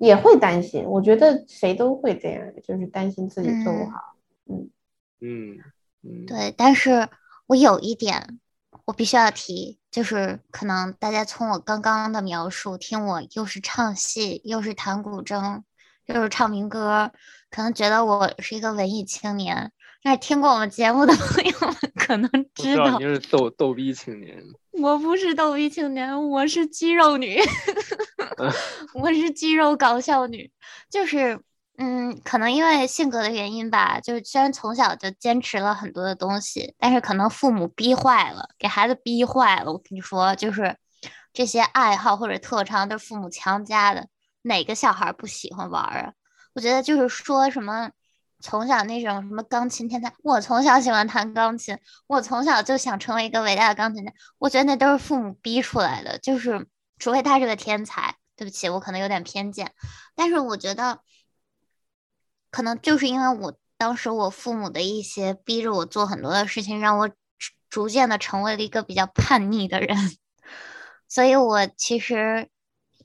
[0.00, 0.84] 也会担心。
[0.84, 4.00] 我觉得谁都会这样，就是担心自己做不嗯好。
[4.48, 4.68] 嗯
[6.02, 7.08] 嗯，对，但是
[7.46, 8.40] 我有一点
[8.86, 15.62] 我必须要提，就是可能大家从我刚刚的描述，听我又是唱戏，又是弹古筝，
[16.06, 17.10] 又是唱民歌，
[17.50, 19.72] 可能觉得我是一个文艺青年。
[20.02, 24.40] 但是听过我们节目的 朋友们可能知道，你是逗逗逼青年。
[24.80, 27.40] 我不是逗逼青年，我是肌肉女，
[28.94, 30.48] 我是肌肉搞笑女。
[30.88, 31.40] 就是，
[31.78, 39.72] 嗯，可能因为性格的原因吧，就是虽然从小就坚持了很多的东西，但是可能父母逼坏了，给孩子逼坏了。
[39.72, 40.76] 我跟你说，就是
[41.32, 44.08] 这些爱好或者特长都是父母强加的，
[44.42, 46.12] 哪个小孩不喜欢玩啊？
[46.54, 47.90] 我觉得就是说什么。
[48.38, 54.12] 从小那种什么钢琴天才，我从小喜欢弹钢琴，我从小就想成为一个伟大的钢琴家。
[54.36, 56.66] 我觉得那都是父母逼出来的，就是
[56.98, 58.14] 除非他是个天才。
[58.36, 59.72] 对不起，我可能有点偏见，
[60.14, 61.00] 但是我觉得
[62.56, 67.10] 可能就是因为我当时我父母的一些逼着我做很多的事情，让我
[67.68, 69.94] 逐渐的成为了一个比较叛逆的人，
[71.06, 72.48] 所以我其实。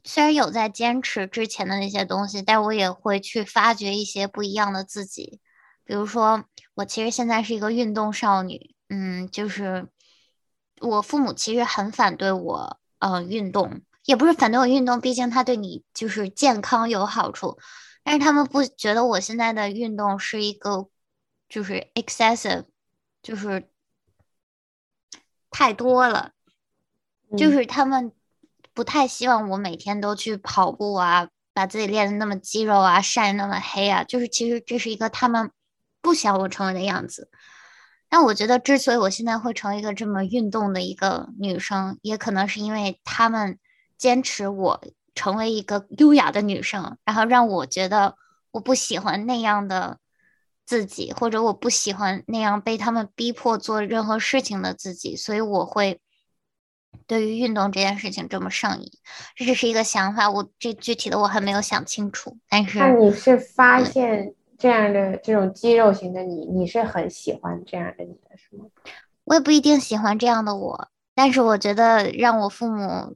[0.04, 5.40] 虽然有在坚持之前的那些东西，但我也会去发掘一些不一样的自己。
[5.84, 9.88] 比如说，我其实现在是一个运动少女，嗯，就是
[10.80, 17.60] 我父母其实很反对我，呃，运动也不是反对我运动，毕竟它对你就是健康有好处。
[18.04, 20.90] 但是他们不觉得我现在的运动是一个
[21.48, 22.66] 就是 excessive，
[23.22, 23.70] 就是
[25.50, 26.32] 太多了，
[27.38, 28.12] 就是他们。
[28.74, 35.52] 不太希望我每天都去跑步啊，把自己练的那么肌肉啊，晒那么黑啊，就是其实这是一个他们
[36.02, 37.30] 不想我成为的样子。
[38.08, 43.60] 但我觉得，之所以我现在会成为一个这么运动的一个女生，也可能是因为他们
[43.98, 44.82] 坚持我
[45.16, 48.16] 成为一个优雅的女生，然后让我觉得
[48.52, 49.98] 我不喜欢那样的
[50.66, 56.00] 自己，或者我不喜欢那样被他们逼迫做任何事情的自己，所以我会。
[57.08, 58.92] 对于运动这件事情这么上瘾，
[59.36, 62.38] 这只是一个想法，我这具体的我还没有想清楚。
[62.50, 68.66] 但是，那你是发现这样的这种肌肉型的你，你是很喜欢这样的你的是吗？
[69.24, 73.16] 我也不一定喜欢这样的我，但是我觉得让我父母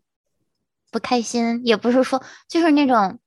[0.96, 3.20] 不开心，也不是说就是那种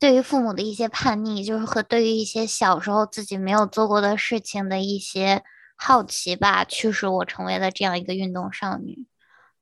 [0.00, 5.42] 对于父母的一些叛逆，就是和对于一些小时候自己没有做过的事情的一些
[5.76, 9.04] 好奇吧，驱使我成为了这样一个运动少女。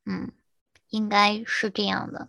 [0.07, 0.31] 嗯，
[0.91, 2.29] 应该是这样的。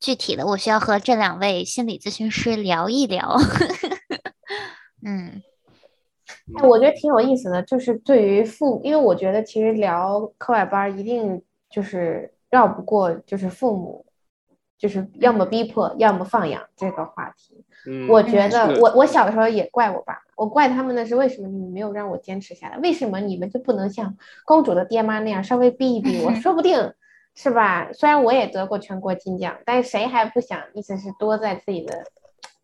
[0.00, 3.36] 具体的，我需要和这两位心理咨询师聊一聊。
[5.06, 5.44] 嗯，
[6.64, 7.62] 我觉得挺有意思的。
[7.62, 14.05] 就是对于父，因为我觉得其实聊课外班一定就是绕不过，就是父母，
[14.78, 17.64] 就是要么逼迫，要么放养这个话题。
[17.86, 22.78] 嗯，我觉得我我小的时候也怪我爸，我怪他们的是为什么你们没有让我坚持下来？
[22.78, 26.32] 为什么你们就不能像公主的爹妈那样稍微逼一逼我？
[26.40, 26.92] 说不定。
[27.38, 27.90] 是吧？
[27.92, 30.58] 虽然我也得过全国金奖，但是谁还不想？
[30.72, 32.02] 意思是多在自己的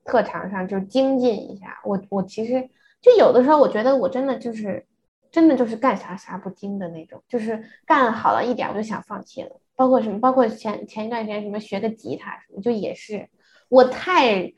[0.03, 1.79] 特长上就精进一下。
[1.85, 2.70] 我我其实
[3.03, 4.87] 就有的时候，我觉得我真的就是
[5.31, 9.51] 真的就是干啥啥不精的那种，就是干好了一点我就想放弃了。
[9.83, 10.21] 包括什么？
[10.21, 13.29] 包括前前一段时间什么学个吉他什么，就也是
[13.68, 14.53] 我太。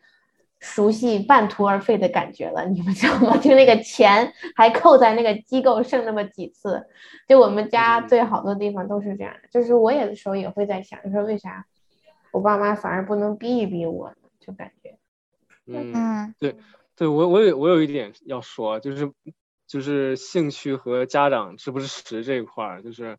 [0.60, 3.36] 熟悉半途而废的感觉了，你们知道吗？
[3.44, 6.86] 就那个钱还扣在那个机构剩那么几次，
[7.28, 9.34] 就我们家最好的地方都是这样。
[9.50, 11.66] 就是我有的时候也会在想，就说为啥
[12.32, 14.16] 我爸妈反而不能逼一逼我呢？
[14.40, 14.96] 就感觉，
[15.66, 16.56] 嗯，对，
[16.96, 19.12] 对我我有我有一点要说，就是
[19.66, 23.18] 就是兴趣和家长支不支持这一块儿，就是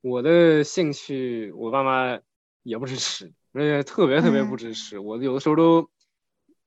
[0.00, 2.18] 我的兴趣，我爸妈
[2.62, 4.98] 也不支持，而且特别特别不支持。
[4.98, 5.88] 我有的时候都。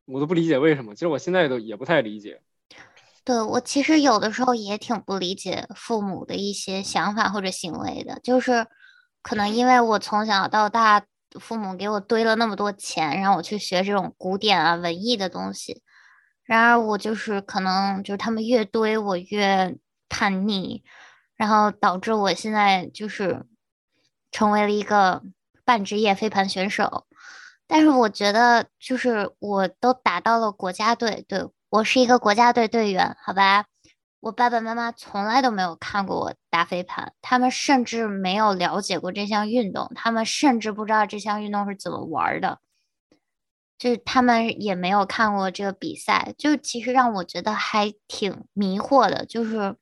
[0.05, 2.41] 我都不理解为什么，其实我现在都也不太理解。
[3.23, 8.67] 对我其实有的时候也挺不理解父母的一些想法或者行为的，就是
[9.21, 11.05] 可能因为我从小到大，
[11.39, 15.81] 父母给我堆了那么多钱，让我去学这种古典啊、文艺的东西，
[16.43, 19.77] 然而我就是可能就是他们越堆我越
[20.09, 20.83] 叛逆，
[21.35, 23.45] 然后导致我现在就是
[24.31, 25.23] 成为了一个
[25.65, 27.05] 半职业飞盘选手。
[27.67, 33.65] 但是我觉得，就是我都打到了国家队，对我是一个国家队队员，好吧？
[34.19, 42.59] 我爸爸妈妈从来都没有看过我打飞盘，他们甚至没有了解过这项运动，他们甚至不知道这项运动是怎么玩的，
[43.77, 49.75] 就是他们也没有看过这个比赛，就其实让我觉得还挺迷惑的，就是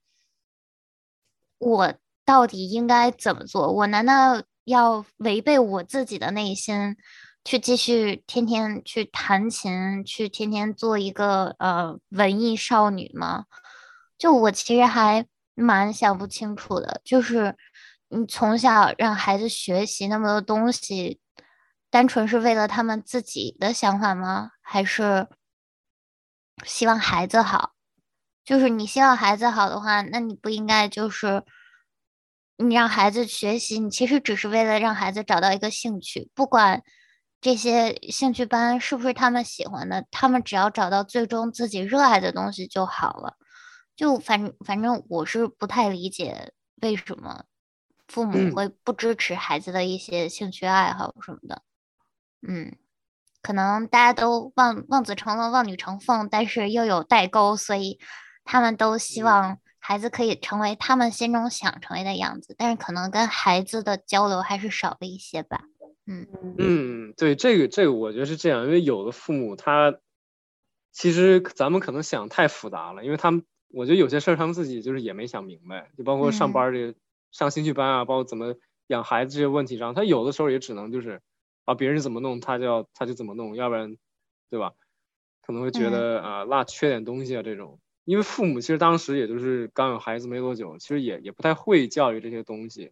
[1.62, 1.94] 我
[2.26, 3.72] 到底应该怎么做？
[3.72, 6.98] 我难道要违背我自己的内心？
[7.44, 13.46] 去继续天天去弹琴，去天天做一个呃文艺少女吗？
[14.18, 17.56] 就我其实还蛮想不清楚的，就是
[18.10, 21.20] 你从小让孩子学习那么多东西，
[21.90, 24.52] 单纯是为了他们自己的想法吗？
[24.62, 25.28] 还是
[26.64, 27.72] 希望孩子好？
[28.44, 31.44] 就是你希望孩子好的话，那你不应该就是
[32.58, 36.84] 你让孩子学习，你其实只是为了让孩子找到一个兴趣，不管
[37.40, 43.36] 这些兴趣班是不是他们喜欢的，他们只要找到最终自己热爱的东西就好了。
[43.96, 47.44] 就反反正我是不太理解为什么
[48.08, 51.62] 父母会不支持孩子的一些兴趣爱好什么的。
[52.48, 52.76] 嗯，
[53.42, 58.00] 可能大家都望望子成龙、望女成凤，但是又有代沟，所以
[58.44, 65.64] 他们都希望孩子可以成为他们心中想成为的样子，但是可能跟孩子的交流还是少了一些吧。
[66.06, 66.28] 嗯
[66.58, 69.96] 嗯，对，这个这个我觉得是这样，因为有的父母他
[70.92, 73.46] 其实咱们可能想太复杂了，因为他们。
[73.74, 77.00] 我觉得有些事儿他们自己就是也没想明白，就包括上班这个
[77.32, 78.54] 上兴趣班啊，包括怎么
[78.88, 81.22] 养孩子这些问题上，他有的时候也只能就是
[81.64, 83.96] 啊别人怎么弄他就要他就怎么弄，要不然
[84.50, 84.74] 对吧？
[85.42, 92.92] 可能会觉得啊落缺点东西啊这种，因为父母其实当时也就是刚有孩子没多久，其实也也不太会教育这些东西，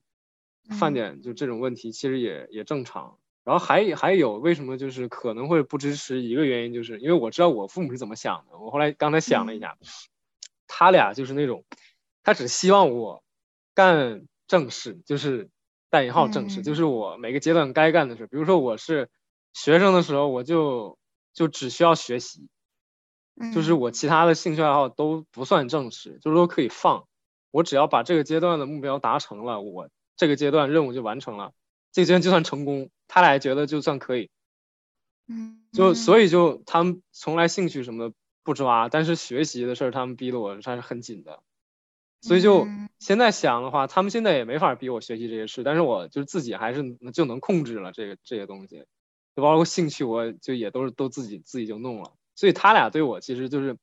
[0.69, 3.17] 犯点就这种问题其实也也正常。
[3.43, 9.77] 然后还还有为什么就是可能会不支持一个原因，就是因为我知道我父母是怎么想的，我后来刚才想了一下。
[10.71, 11.65] 他俩就是那种，
[12.21, 13.23] 他只希望我
[13.73, 15.49] 干正事，就是
[15.89, 18.27] 带引号正事，就是我每个阶段该干的事。
[18.27, 19.09] 比如说我是
[19.51, 20.99] 学生的时候，我就
[21.33, 22.47] 就只需要学习，
[23.53, 27.07] 就是我其他的兴趣爱好都不算正式，就是说可以放。
[27.51, 31.53] 我只要把这个阶段的目标达成了，我这个阶段任务就完成了，
[31.91, 32.89] 这个阶段就算成功。
[33.07, 34.29] 他俩觉得就算可以，
[35.27, 38.15] 嗯，就所以就他们从来兴趣什么的。
[38.41, 41.43] 不抓，但是学习的事儿他们逼得我还是很紧的，
[42.21, 42.67] 所以就
[42.97, 48.85] 现在想的话，他们现在也没法逼我学习这些事，但是我就自己还是就能控制了这个这些东西，
[49.35, 52.13] 就包括兴趣，我就也都是都自己自己就弄了。
[52.39, 53.77] 所以他俩对我其实就是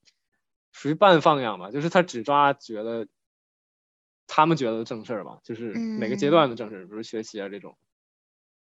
[0.72, 3.06] 属于半放养吧，就是他只抓觉得
[4.26, 7.76] 他们觉得正事儿吧，就是每个阶段的正事儿，比如学习啊这种，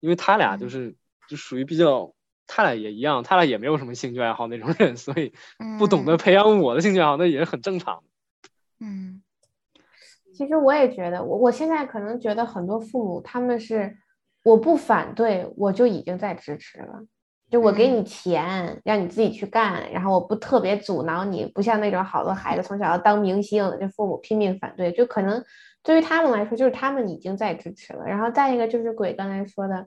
[0.00, 0.96] 因为他俩就是
[1.28, 2.12] 就属于比较。
[2.46, 5.32] 他俩也一样，他俩也没有什么兴趣爱好那种人， 所以
[5.78, 8.50] 不懂得培养我的兴趣爱好，那也是很正常的。
[8.80, 9.22] 嗯，
[10.34, 13.96] 其实我也觉得，我我现在可能觉得很多父母他们是
[14.42, 17.06] 我不反对，我就已经在支持了。
[17.50, 25.44] 就我给你钱，让你自己去干，然后我不特别阻挠你，不像那种好多孩子从小要当明星，这父母拼命反对，就可能
[25.82, 28.04] 对于他们来说，就是他们已经在支持了。
[28.04, 29.86] 然后再一个就是鬼刚才说的。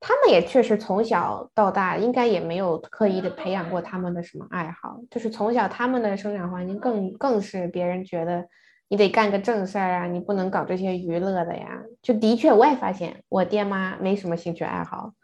[0.00, 8.46] 他们也确实从小到大应该也没有刻意的培养过他们的什么爱好，就是从小他们的生长环境更更是别人觉得
[8.86, 11.82] 你得干个正事儿啊，你不能搞这些娱乐的呀。
[12.00, 15.14] 就的确我也发现我爹妈没什么兴趣爱好，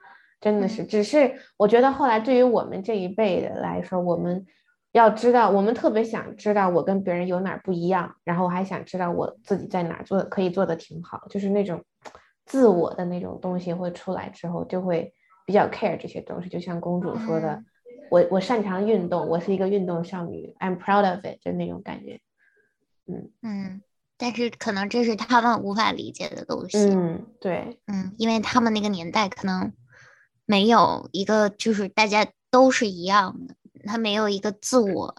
[0.45, 0.85] 真的是。
[0.85, 4.47] 只是我觉得后来对于我们这一辈的来说，我们
[4.93, 11.83] 要知道，我们特别想知道我跟别人有哪不一样，然后我还想知道我自己在哪做可以做的挺好，就是那种。
[12.47, 15.15] 自我的那种东西会出来之后，就会
[15.47, 16.49] 比较 care 这些东西。
[16.51, 17.65] 就像公主说的，
[18.11, 22.21] 我我擅长运动，我是一个运动少女，I'm proud of it，就那种感觉。
[23.07, 23.83] 嗯嗯，
[24.19, 26.77] 但是可能这是他们无法理解的东西。
[26.91, 29.73] 嗯，对，嗯，因为他们那个年代可能
[30.47, 35.15] 没有一个就是大家都是一样的，他没有一个自我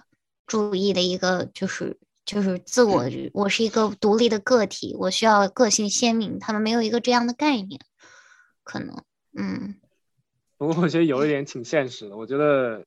[0.45, 1.97] 注意的一个就是。
[2.25, 6.39] 就是自我，我是一个独立的个体，我需要个性鲜明。
[6.39, 7.79] 他们没有一个这样的概念，
[8.63, 9.03] 可能，
[9.37, 9.75] 嗯。
[10.57, 12.83] 不过我觉得有一点挺现实的，我觉得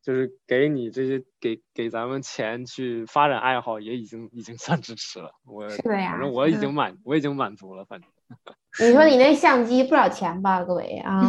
[0.00, 5.32] 就是给你这些给给咱们钱去发展爱好，也已经已经算支持了。
[5.44, 8.08] 我是的呀，反正我已经满我已经满足了，反正。
[8.78, 11.22] 你说你那相机不少钱吧，各位啊？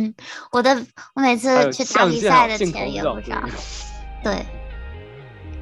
[0.52, 0.76] 我的
[1.14, 3.42] 我每次去打比赛的钱也不少，
[4.22, 4.44] 对。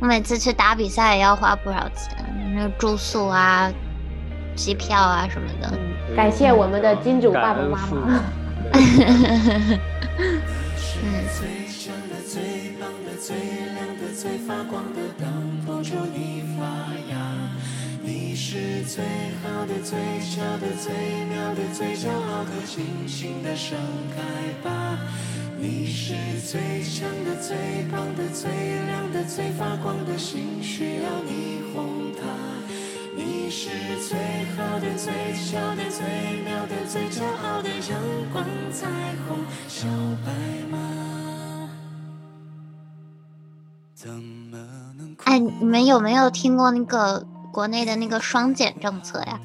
[0.01, 2.17] 我每次去打比赛也要花不少钱，
[2.57, 3.73] 那住宿啊、
[4.57, 5.79] 机票啊什么的。
[6.17, 8.21] 感谢我们的金主爸爸妈妈。
[18.33, 19.05] 你是最
[19.43, 20.91] 好的、最小的、最
[21.27, 23.77] 妙的、最骄傲的，尽情的盛
[24.17, 24.23] 开
[24.65, 24.99] 吧。
[25.59, 28.51] 你是最强的、最棒的、最
[28.87, 32.23] 亮的、最发光的星，需要你哄它。
[33.15, 33.69] 你是
[34.09, 34.17] 最
[34.57, 38.01] 好的、最小的、最妙的、最骄傲的阳
[38.33, 38.89] 光彩
[39.29, 39.87] 虹小
[40.25, 40.33] 白
[40.71, 41.69] 马。
[43.95, 44.57] 怎么
[44.97, 45.15] 能？
[45.25, 47.27] 哎，你们有没有听过那个？
[47.53, 49.39] 国内的那个双减政策呀，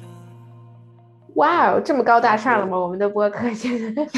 [1.34, 2.78] 哇哦，这么高大上了吗？
[2.78, 4.08] 我们的播客现在，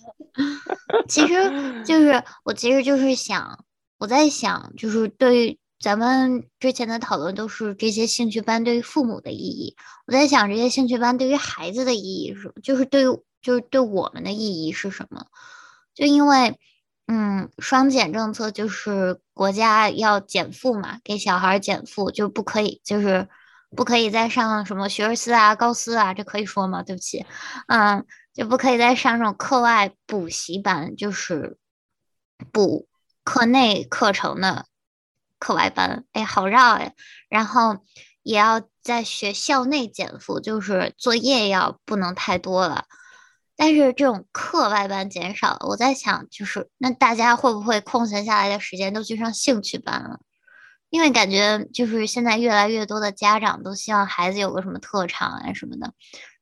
[1.08, 3.64] 其实就是我，其实就是想，
[3.98, 15.26] 我在想，就是对于咱们之前的讨论都是这些兴趣班对于父母的意义，我在想这些兴趣班对于孩子的意义是，就是对于就是对我们的意义是什么？
[15.94, 16.58] 就因为，
[17.08, 23.28] 嗯，双减政策就是国家要减负嘛，给小孩减负，就不可以，就是
[23.76, 26.82] 不可以再上什么学而思啊、高思啊，这可以说吗？
[26.82, 27.24] 对不起，
[27.68, 28.04] 嗯，
[28.34, 31.58] 就不可以再上这种课外补习班，就是
[32.52, 32.88] 补
[33.22, 34.66] 课内课程的
[35.38, 36.04] 课外班。
[36.12, 36.90] 哎，好绕呀。
[37.28, 37.78] 然后
[38.22, 42.86] 也要在学校内减负，就是作业要不能太多了。
[43.56, 50.20] 但是这种课外班减少了，我在想，就是那大家会不会空闲下来的时间都去上兴趣班了？
[50.90, 55.92] 因为感觉就是现在越来越多的家长都希望孩子有个什么特长啊什么的，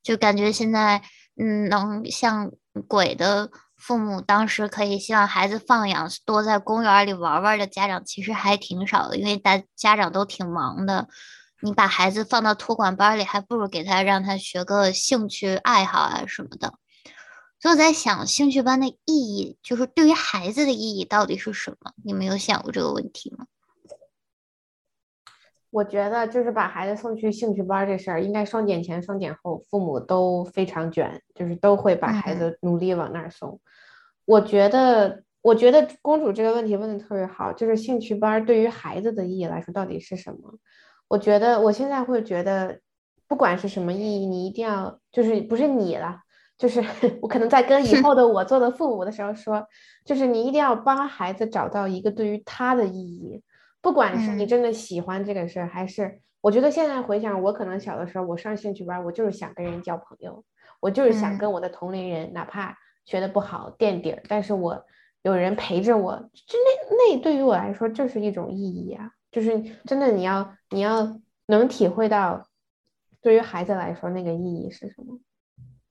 [0.03, 1.03] 就感觉现在
[1.41, 2.51] 嗯，能像
[2.87, 11.09] 鬼的父母当时可以希望孩子放养多在公园里玩玩的家长其实还挺少的，因为大家长都挺忙的，
[11.63, 16.75] 你把孩子放到托管班里，还不如给他让他学个兴趣爱好啊什么的。
[17.65, 21.93] 所以我在想，兴趣班的意义就是对于孩子的意义到底是什么？
[22.05, 23.47] 你们有想过这个问题吗？
[25.71, 33.59] 我觉得就是把孩子送去兴趣班这事儿，应该双减前、双减后，父母都非常卷，就是都会把孩子努力往那儿送。
[34.27, 40.59] 我觉得，我觉得公主这个问题问的特别好，就是兴趣班对于孩子的意义来说到底是什么？
[41.09, 42.81] 我觉得我现在会觉得，
[43.27, 46.21] 不管是什么意义，你一定要就是不是你了。
[46.65, 46.83] 就是
[47.21, 49.63] 我可能在跟以后的我做的父母的时候说，
[50.03, 53.43] 就是你一定要帮孩子找到一个对于他的意义，
[53.83, 60.43] 不管是你真的喜欢这个事儿，还是我觉得现在回想，我可能小的时候我上兴趣班，我就是想跟人交朋友，
[60.81, 64.83] 我就是想跟我的同龄人，哪怕学的不好垫底儿，但是我
[65.21, 66.59] 有人陪着我，就
[66.89, 72.49] 那那对于我来说就是一种意义啊，就是真的你要你要能体会到，
[73.21, 75.21] 对于孩子来说那个意义是什么。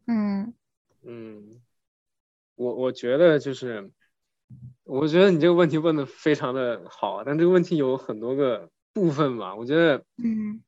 [0.06, 0.52] 嗯
[1.06, 1.62] 嗯，
[2.56, 3.92] 我我觉得就是，
[4.84, 9.56] 我觉得你这个问题问的非常的好，但这个问题有很多个部分吧。
[9.56, 10.62] 我觉得，嗯，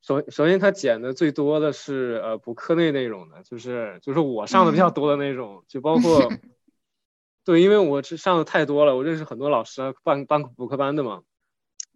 [0.00, 6.28] 首首先他减的最多的是呃补课内内容的，就是就是我上的比较多的那种，就包括，
[7.44, 11.22] 对，因为我是上的太多了，我认识很多老师办办补课班的嘛，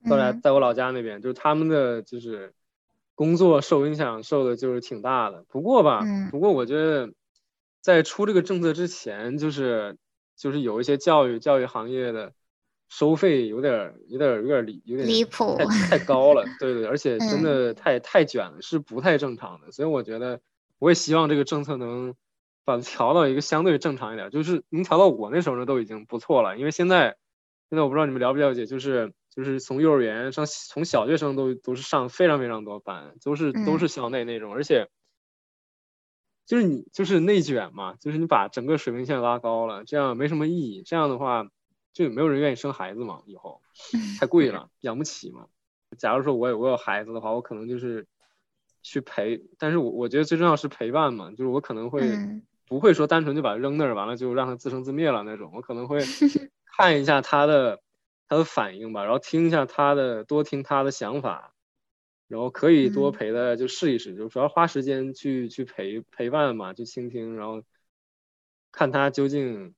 [0.04, 2.52] 后来在我老家那边，就是他们的就是。
[3.18, 7.10] 工作受影响受的就是挺大的，不过吧，不过我觉得
[7.86, 9.96] 在出这个政策之前，就是
[10.36, 12.32] 就是有一些教育教育行业的
[12.88, 15.64] 收费有点有点有点离有点离谱，太
[15.96, 19.70] 太高了，对对，而且真的太太卷了，是不太正常的。
[19.70, 20.40] 所以我觉得
[20.80, 22.16] 我也希望这个政策能
[22.64, 26.58] 把它调到一个相对正常一点，就是能调到我那时候呢都已经不错了。
[26.58, 27.16] 因为现在
[27.70, 29.12] 现在我不知道你们了不了解，就是。
[29.36, 34.88] 就是从幼儿园上，从小学生都都是上非常非常多班，都是都是校内那种，而且
[36.46, 40.82] 就是你就是内卷嘛，就是你把整个水平线拉高了，这样没什么意义。
[40.82, 41.48] 这样的话，
[41.92, 43.60] 就没有人愿意生孩子嘛，以后
[44.18, 45.46] 太贵了，养不起嘛。
[45.98, 48.06] 假如说我有我有孩子的话，我可能就是
[48.82, 52.16] 去陪，但是我我觉得最重要是陪伴嘛，就是我可能会
[52.66, 55.98] 不会说单纯就把它扔那儿，完了就让他自生自灭了那种，我可能会
[56.76, 57.80] 看一下他的。
[58.28, 61.54] 他的反应吧，然后听一下他的，多听他的想法，
[62.28, 67.62] 然后可以多陪的，就试一试，就主要花时间去去陪陪伴嘛，去倾听，然后
[68.72, 69.74] 看他究竟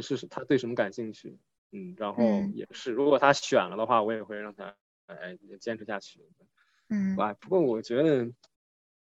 [0.00, 1.38] 是是他对什么感兴趣，
[1.70, 2.22] 嗯，然后
[2.54, 4.74] 也是，如果他选了的话，我也会让他
[5.06, 6.20] 哎坚持下去，
[6.88, 8.28] 嗯，哎，不过我觉得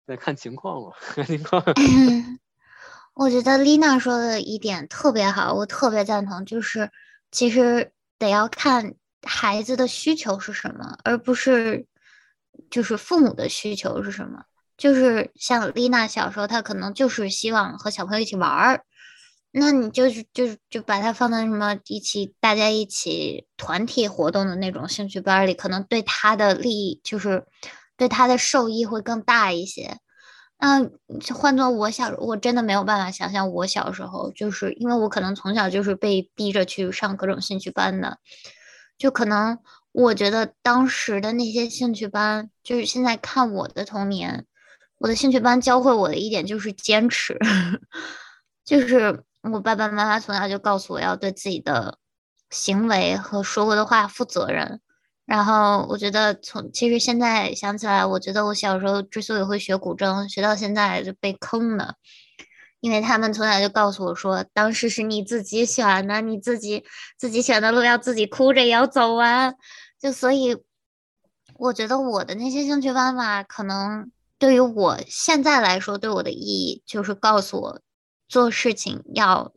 [0.06, 1.64] 得看情况吧，看情况。
[3.14, 6.92] 我觉得丽娜说的一点特别好，我特别赞同，就是
[7.32, 7.92] 其实。
[8.22, 11.88] 得要看孩子的需求是什么，而不是
[12.70, 14.44] 就是父母的需求是什么。
[14.78, 18.84] 就是像丽娜小时候，她可能就是希望和小朋友一起玩儿，
[19.52, 27.46] 那你就是就是就把它放在什么一起大家一起团体活动的那种兴趣班里，可能对她的利益就是
[27.96, 29.98] 对她的受益会更大一些。
[30.58, 30.90] 那，
[31.34, 38.20] 换做我小，我真的没有办法想象我小时候，就是因为我可能从小就是被逼着去上各种兴趣班的，
[38.98, 39.60] 就可能
[39.92, 44.46] 我觉得当时的那些兴趣班，就是现在看我的童年，
[44.98, 47.38] 我的兴趣班教会我的一点就是坚持，
[48.64, 51.98] 就是我爸爸妈妈从小就告诉我要对自己的
[52.50, 54.80] 行为和说过的话负责任。
[55.26, 61.96] 然后我觉得，从其实现在想起来，我觉得我小时候之所以会学古筝，学到现在就被坑的，
[62.82, 66.84] 因为他们从小就告诉我说，当时是你自己选的，你自己
[67.18, 69.56] 自己选的路要自己哭着也要走完，
[70.00, 70.58] 就所以
[71.56, 77.82] 我觉得我的那些兴趣班吧，可能对于我现在来说，对我的意义就是告诉我
[78.28, 79.54] 做事情要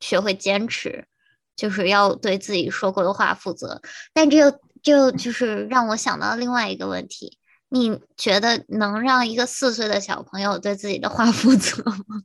[0.00, 1.06] 学会坚持，
[1.54, 3.80] 就是要对自己说过的话负责。
[4.12, 4.50] 但这又
[4.82, 7.38] 就就是让我想到另外一个问题：
[7.68, 12.22] 你觉得能让一个四岁的小朋友对自己的话 负责吗？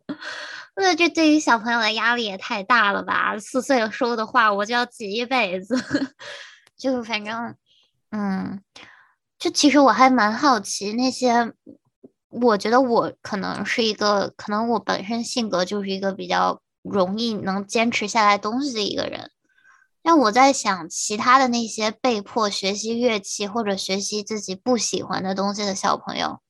[0.75, 3.37] 那这对于小朋友的压力也太大了吧？
[3.39, 5.75] 四岁说的话，我就要记一辈子。
[6.77, 7.55] 就反正，
[8.11, 8.61] 嗯。
[9.37, 11.51] 就其实我还蛮好奇那些，
[12.29, 19.31] 我觉得我可能是一个，可能我本身性格就是一个比较容易能坚持下来东西的一个人。
[20.03, 26.41] 那我在想，其他的那些被迫学习乐器或者学习自己不喜欢的东西的小朋友，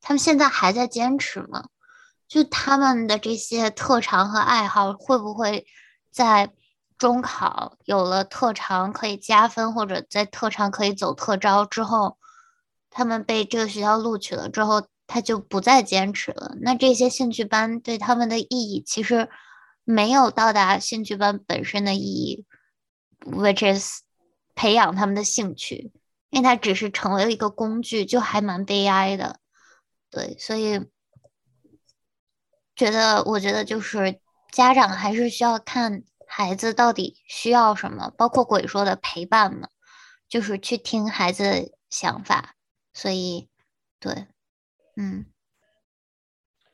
[0.00, 1.64] 他们现在还在坚持吗？
[2.28, 5.66] 就他们的这些特长和爱好，会不会
[6.10, 6.50] 在
[6.96, 12.16] 中考有了特长可以加分，或者在特长可以走特招之后？
[12.88, 16.54] 他们被这个学校录取了之后，他就不再坚持了。
[16.60, 19.28] 那这些兴趣班对他们的意义，其实
[19.84, 22.44] 没有到达兴趣班本身的意义
[23.24, 24.02] ，which is
[24.54, 25.92] 培养他们的兴趣，
[26.30, 29.40] 因为它只是成为了一个工具，就还蛮悲哀的。
[30.10, 30.88] 对，所以
[32.76, 34.20] 觉得，我觉得就是
[34.50, 39.68] 家长还是需要看孩子到底需要什么，包括鬼说的陪伴嘛，
[40.28, 42.54] 就是去听孩子的想法。
[42.94, 43.48] 所以，
[43.98, 44.26] 对，
[44.96, 45.24] 嗯，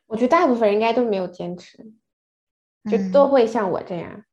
[0.07, 1.93] 我觉得大部分人应该都没有坚持，
[2.91, 4.25] 就都会像我这样。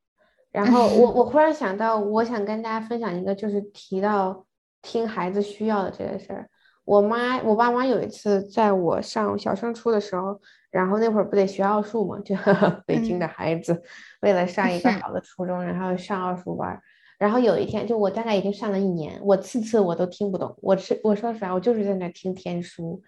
[0.56, 4.46] 然后我我忽然想到，我想跟大家分享一个，就是提到
[4.82, 6.50] 听孩子需要的这个事儿。
[6.86, 10.40] 我妈，我爸妈有一次在我上小升初的时候，
[10.72, 12.34] 然后那会儿不得学奥数嘛，就
[12.88, 13.84] 北京的孩子
[14.22, 16.80] 为了上一个 好的初中，然后上奥数班。
[17.18, 20.56] 然后有一天，就我大概已经上了一年，我次次我都听不懂。
[20.62, 23.02] 我是我说实话，我就是在那听天书。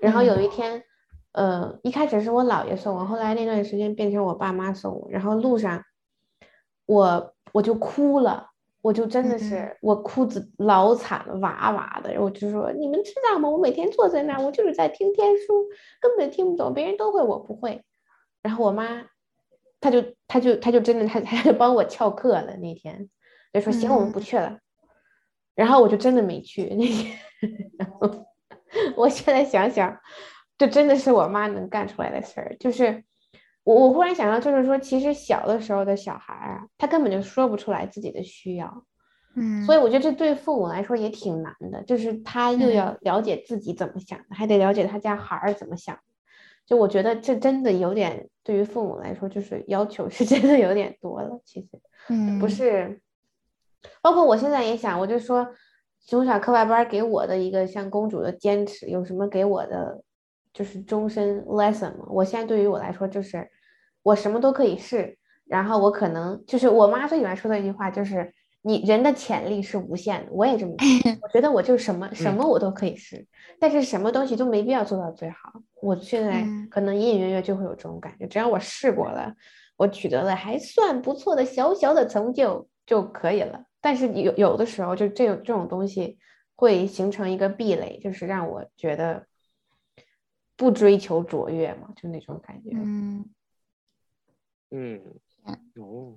[0.00, 0.82] 然后有一天，
[1.32, 5.08] 呃，一开始是我姥爷送我，后来那段时间变成我爸妈送我。
[5.10, 5.82] 然后路上，
[6.86, 8.48] 我我就哭了，
[8.82, 12.20] 我就真的是我哭子老惨了，哇哇的。
[12.20, 13.48] 我就说，你们知道吗？
[13.48, 15.66] 我每天坐在那儿，我就是在听天书，
[16.00, 17.82] 根本听不懂，别人都会，我不会。
[18.42, 19.06] 然后我妈，
[19.80, 23.08] 她就她就她就真的她她就帮我翘课了那天。
[23.52, 24.58] 就说行，我们不去了。
[25.54, 27.16] 然后我就真的没去那天。
[27.78, 28.26] 然后
[28.96, 29.96] 我现在想想，
[30.58, 32.56] 这真的是我妈能干出来的事儿。
[32.58, 33.04] 就是
[33.64, 38.84] 我，我忽然想到，就是说，其实小的时候的小孩啊，他根本就说不出来自己的需要。
[39.34, 39.64] 嗯。
[39.64, 45.98] 所以我觉得这对父母来说也挺难的，就是他又要了解自己怎么想的，还得了解他家孩儿怎么想。
[46.66, 51.40] 就我觉得这真的有点，对于父母来说，就是要求是 真的有点多了。
[51.44, 51.68] 其实，
[52.08, 53.00] 嗯，不是。
[54.00, 55.46] 包括我现在也想，我就说
[56.06, 60.02] 从小课外班给我的一个像公主的坚持，有什么给我的
[60.54, 62.06] 就是终身 lesson 嘛？
[62.08, 63.46] 我现在对于我来说就是
[64.02, 68.32] 我什么都可以试，然后我可能就是我妈最喜欢说的一句话就是
[68.62, 73.26] 你人的潜力是无限的，我也这么觉得，我觉得我就什么 什么我都可以试，
[73.60, 75.52] 但是什么东西都没必要做到最好。
[75.82, 79.34] 我现在可能隐隐约约就会有这种感觉，只要我试过了，
[79.76, 83.64] 我取得了还算不错的小小的成就就可以了。
[83.82, 86.16] 但是有有的时候，就这种这种东西
[86.56, 89.26] 会形成一个壁垒，就是让我觉得
[90.56, 92.70] 不追求卓越嘛，就那种感觉。
[92.72, 93.24] 嗯
[94.70, 95.00] 嗯
[95.76, 96.16] 哦，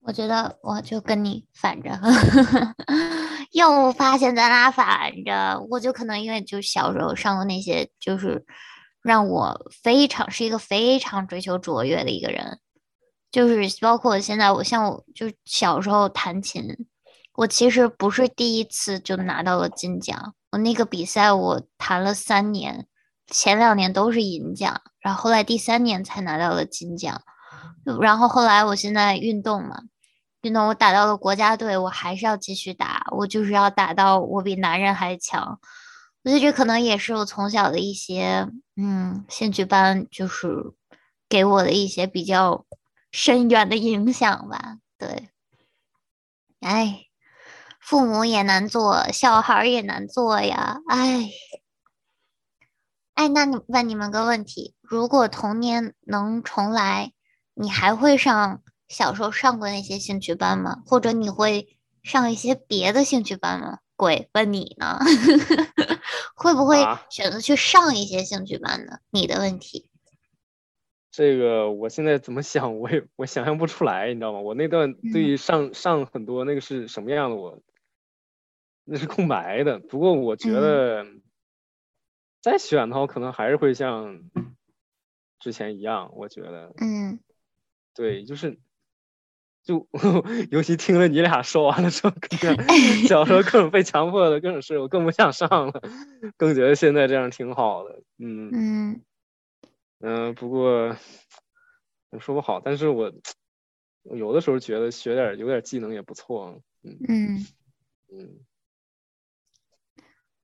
[0.00, 1.90] 我觉得我就跟你反着，
[3.52, 5.60] 又发现咱俩反着。
[5.70, 8.46] 我就可能因为就小时候上过那些，就是
[9.02, 12.60] 让我非常是一个非常追求卓越的一个人。
[13.30, 16.64] 就是包括现在，我像我就小时候弹琴，
[17.34, 20.34] 我其实不是第一次就拿到了金奖。
[20.50, 22.87] 我那个比赛我弹了三年，
[23.30, 27.22] 前两年都是银奖，然后后来第三年才拿到了金奖。
[28.00, 29.82] 然后后来我现在运动嘛，
[30.42, 35.60] 运动我打到了国家队，我还是要继续打，我就是要打到我比男人还强。
[36.24, 40.48] 我觉得这可能也是我从小的一些嗯兴趣班，就是
[41.28, 42.64] 给我的一些比较。
[43.10, 45.30] 深远的影响吧，对，
[46.60, 47.06] 哎，
[47.80, 51.30] 父母也难做，小孩也难做呀，哎，
[53.18, 57.12] 哎，那你问你们个问题：如果童年能重来，
[57.54, 60.84] 你还会上小时候上过那些兴趣班吗？
[60.86, 63.80] 或者你会上一些别的兴趣班吗？
[63.96, 65.00] 鬼问你呢，
[66.36, 66.76] 会不会
[67.10, 69.00] 选择去上一些兴趣班呢？
[69.10, 69.90] 你的问题。
[71.10, 74.38] 这个我现在怎么想，我也我想象不出来，你知道吗？
[74.38, 77.58] 我那段对于上上很多那个是什么样的，我
[78.84, 79.80] 那是空白的。
[79.80, 81.06] 不过我觉嗯得
[82.40, 84.20] 再选的话，我可能还是会像
[85.40, 86.10] 之前一样。
[86.14, 87.18] 我觉得嗯
[87.94, 88.58] 对，就是
[89.62, 89.86] 就
[90.50, 92.14] 尤其听了你俩说完了之后，
[93.08, 95.82] 小时候各种被强迫的各种事，我更不想上了，
[96.36, 98.02] 更觉得现在这样挺好的。
[98.18, 99.00] 嗯嗯
[100.00, 100.96] 嗯、不过
[102.12, 103.12] 也说不好，但是我
[104.04, 106.62] 我有的时候觉得学点有点技能也不错。
[106.82, 107.46] 嗯嗯。
[108.10, 108.40] 嗯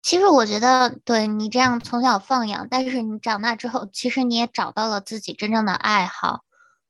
[0.03, 6.44] 其实我觉得，对你这样从小放养，但是你长大之后，其实你也找到了自己真正的爱好，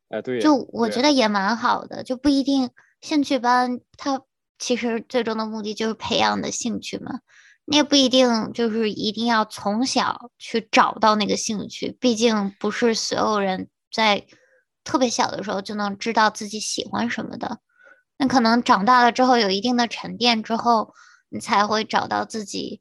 [0.09, 2.71] 哎对，就我觉得也蛮好的，就不一定
[3.03, 4.23] 兴趣班，它
[4.59, 7.21] 其实最终的目的就是培养的兴趣嘛。
[7.65, 14.27] 你也不一定就是一定要从小去找到那个兴趣，毕竟不是所有人在
[14.83, 17.61] 特别小的时候就能知道自己喜欢什么的。
[18.17, 20.93] 那可能长大了之后有一定的沉淀之后，
[21.29, 22.81] 你才会找到自己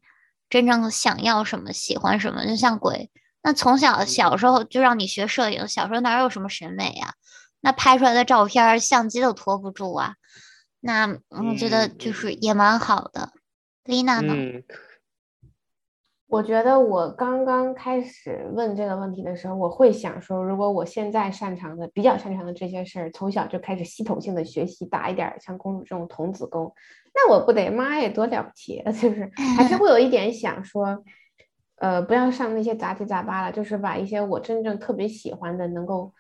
[0.51, 2.45] 真正想要什么、喜欢什么。
[2.45, 3.09] 就像鬼，
[3.41, 7.15] 那从小小时候就让你学摄影，小时候哪有什么审美呀？
[7.61, 10.15] 那拍出来的照片儿相机都拖不住啊。
[10.79, 13.31] 那我觉得嗯就是也蛮好的。
[13.85, 14.33] 丽娜呢？
[14.35, 14.63] 嗯
[16.31, 26.73] 我觉得我刚刚开始问这个问题的时候，我会想说，如果我现在擅长的、比较擅长的这些事儿，从小就开始系统性的学习，打一点儿像公主这种童子功，
[27.13, 28.91] 那我不得妈呀，多了不起啊！
[28.95, 31.03] 就是还是会有一点想说，
[31.75, 36.13] 呃，不要上那些杂七杂八了，就是把一些我真正特别喜欢的，能够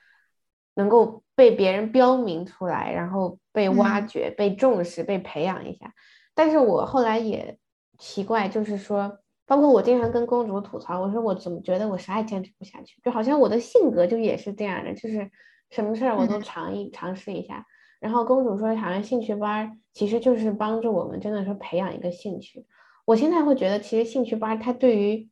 [0.75, 5.93] 能够被别人标明出来，然后被挖嗯掘、被重视、被培养一下。
[6.35, 7.57] 但是我后来也
[7.97, 9.19] 奇怪，就是说。
[9.51, 15.29] 包括我经常跟公主吐槽，我说我怎么觉得我啥也坚持不下去，就好像我的性格就也是这样的，就是
[15.69, 17.65] 什么事儿我都嗯尝一尝试一下。
[17.99, 22.65] 然后公主说，好像兴趣班儿其实就是帮助我们真的是培养一个兴趣。
[23.03, 25.27] 我现在会觉得，其实兴趣班儿它对于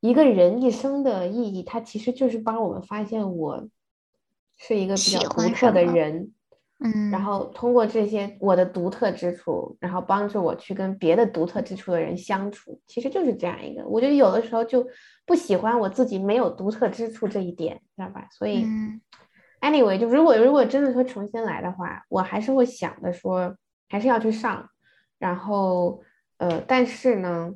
[0.00, 3.66] 一个人一生的意义，它其实就是帮我们发现我
[4.58, 6.34] 是一个比较独特的人。
[6.78, 13.82] 嗯，然后通过这些我的独特之处，然后帮助我去跟别的独特之处的人相处，其实就是这样一个。
[13.86, 14.86] 我觉得有的时候就
[15.24, 18.28] 不喜欢我自己没有独特之处这一点，知道吧？
[18.30, 19.00] 所以、嗯
[19.62, 23.56] anyway，就如果如果真的说重新来的话，我还是会想着说
[23.88, 24.68] 还是要去上，
[25.18, 26.02] 然后
[26.36, 27.54] 呃，但是呢，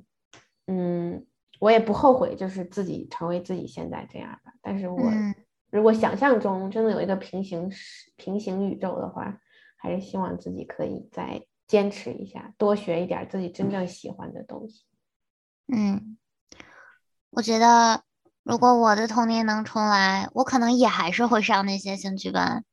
[0.67, 1.27] 嗯，
[1.59, 4.53] 我也不后悔，就是自己成为自己现在这样的。
[4.63, 4.99] 但是我。
[5.03, 5.35] 嗯
[5.71, 7.71] 如果想象中真的有一个平行
[8.17, 9.39] 平行宇宙的话，
[9.77, 14.85] 还是希望自己可以再坚持一下，多学一点自己真正喜欢的东西。
[15.73, 16.19] 嗯，
[17.31, 18.03] 我觉得
[18.43, 22.65] 如果我的童年能重来，我可能也还是会上那些兴趣班，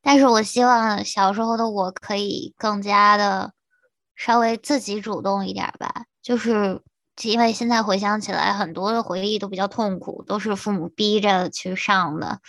[0.00, 3.52] 但是我希望小时候的我可以更加的
[4.14, 6.80] 稍微自己主动一点吧，就是
[7.22, 12.40] 因为现在回想起来，很多的回忆都比较痛苦，都是父母逼着去上的，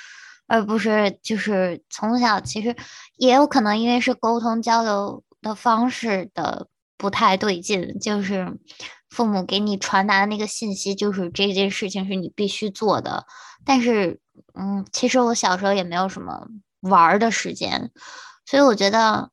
[0.48, 2.76] 而不是就是从小其实
[3.18, 8.58] 也有可能因为是沟通交流的方式的不太对劲，就是
[9.10, 13.26] 父母给你传达的那个信息，就是这件事情是你必须做的。
[13.66, 14.20] 但是，
[14.54, 16.48] 嗯，其实我小时候也没有什么
[16.82, 17.92] 玩儿的时间，
[18.46, 19.30] 所以我觉得，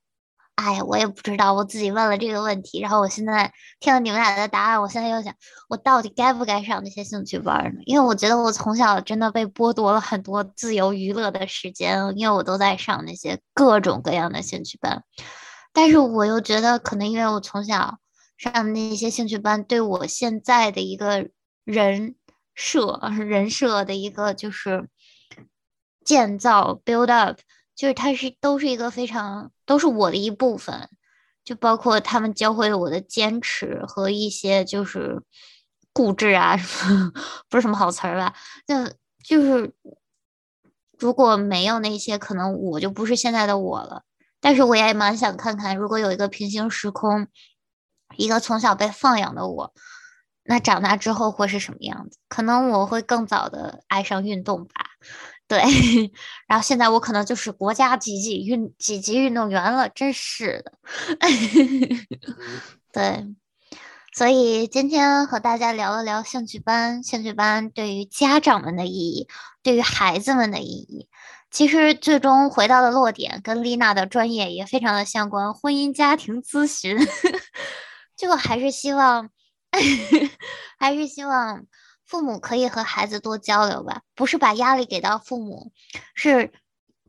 [0.57, 5.35] 哎，我也不知道，我自己问了这个问题，然后我现在听了你们俩的答案，我现在又想，
[5.69, 7.81] 我到底该不该上那些兴趣班呢？
[7.87, 15.03] 因为我觉得我从小真的被剥夺了很多自由娱乐的时间，因为我都在上那些各种各样的兴趣班。
[15.73, 17.99] 但是我又觉得，可能因为我从小
[18.39, 21.29] 上的那些兴趣班，对我现在的一个
[21.65, 22.15] 人
[22.55, 24.89] 设、人设的一个就是
[26.05, 27.41] 建造 build up，
[27.75, 30.89] 就是它是都是一个非常都是我的一部分，
[31.45, 35.23] 就包括他们教会了我的坚持和一些就是
[35.93, 36.57] 固执啊，
[37.49, 38.35] 不是什么好词儿吧？
[38.67, 38.75] 就
[39.25, 39.73] 就是
[40.99, 44.03] 如果没有那些，可能我就不是现在的我了。
[44.41, 47.29] 但是我也蛮想看看，如果有一个平行时空，
[48.17, 49.73] 一个从小被放养的我，
[50.45, 52.19] 那长大之后会是什么样子？
[52.29, 54.71] 可能我会更早的爱上运动吧。
[55.47, 55.61] 对，
[56.49, 60.73] 然后现在我可能就是国家几级运几级运动员了，真是的。
[62.93, 63.27] 对，
[64.13, 69.29] 所以今天和大家聊了聊兴趣班，兴趣班对于家长们的意义，
[69.63, 71.09] 对于孩子们的意义。
[71.51, 76.99] 其实最终回到的落点，跟丽娜的专业也非常的相关，婚姻家庭咨询。
[78.17, 79.29] 就还是希望，
[80.79, 81.65] 还是希望
[82.07, 85.73] 父母可以和孩子多交流吧，不是把压力给到父母，
[86.15, 86.53] 是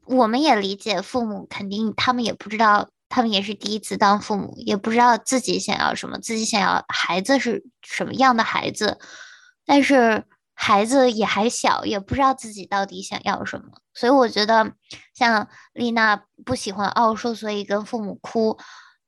[0.05, 8.99] 我们也理解父母肯定他们也不知道他们也是第一次当父母，也不知道自己想要什么，自己想要孩子是什么样的孩子，
[9.65, 13.65] 但是孩子也还小，也不知道自己到底想要什么。
[13.93, 14.73] 所以我觉得，
[15.13, 18.57] 像丽娜不喜欢奥数，所以跟父母哭，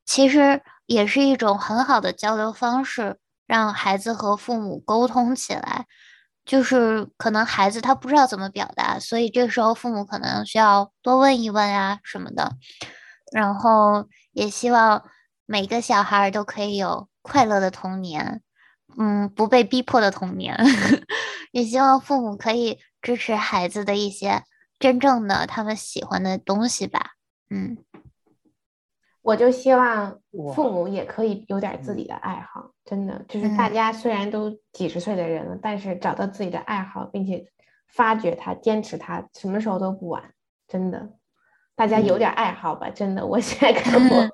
[0.06, 5.88] 其实也是一种很好的交流方式，让孩子和父母沟通起来。
[6.45, 12.54] 就是可能孩子他不知道怎么表达，所以这时候父母可能需要多问一问啊什么的。
[13.34, 15.04] 然后也希望
[15.45, 18.41] 每个小孩都可以有快乐的童年，
[18.98, 20.58] 嗯，不被逼迫的童年。
[21.52, 24.43] 也希望父母可以支持孩子的一些
[24.80, 27.12] 真正的他们喜欢的东西吧。
[27.50, 27.78] 嗯，
[29.28, 30.18] 我就希望
[30.56, 37.46] 父母也可以有点自己的爱好，真的就是大嗯家虽然都几十岁的人了，但是找到自己的爱好，并且
[37.90, 40.24] 发掘它、坚持它，什么时候都不晚。
[40.66, 41.10] 真的，
[41.76, 44.30] 大家有点爱好吧，真的，我现在看我，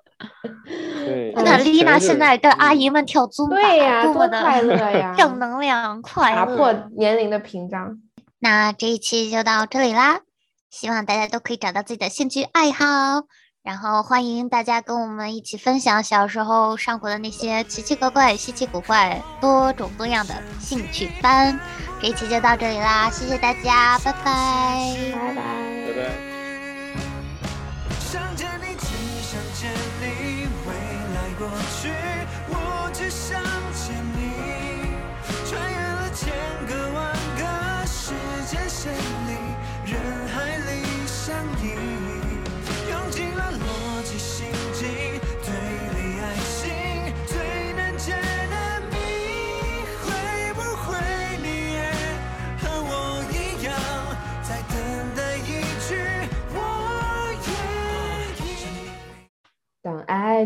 [1.04, 5.16] 对，看看丽娜现在跟阿姨们跳尊巴，对呀，多多快乐 呀！
[5.18, 6.46] 正能量，快打。
[6.46, 8.00] 破年龄的屏障。
[8.38, 10.22] 那这一期就到这里啦，
[10.70, 13.24] 希望大家都可以找到自己的兴趣爱好，
[13.64, 21.58] 然后欢迎大家跟我们一起分享小时候上过的那些奇奇怪怪、稀奇古怪、多种多样的兴趣班。
[22.02, 24.96] 这一期就到这里啦，谢谢大家，拜拜。
[25.14, 25.44] 拜拜。
[25.88, 26.33] 拜拜。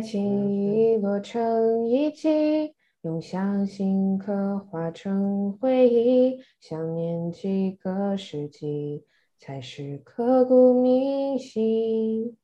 [0.08, 9.04] 情遗落成遗迹，用相信刻画成回忆，想念几个世纪，
[9.38, 12.38] 才是刻骨铭心。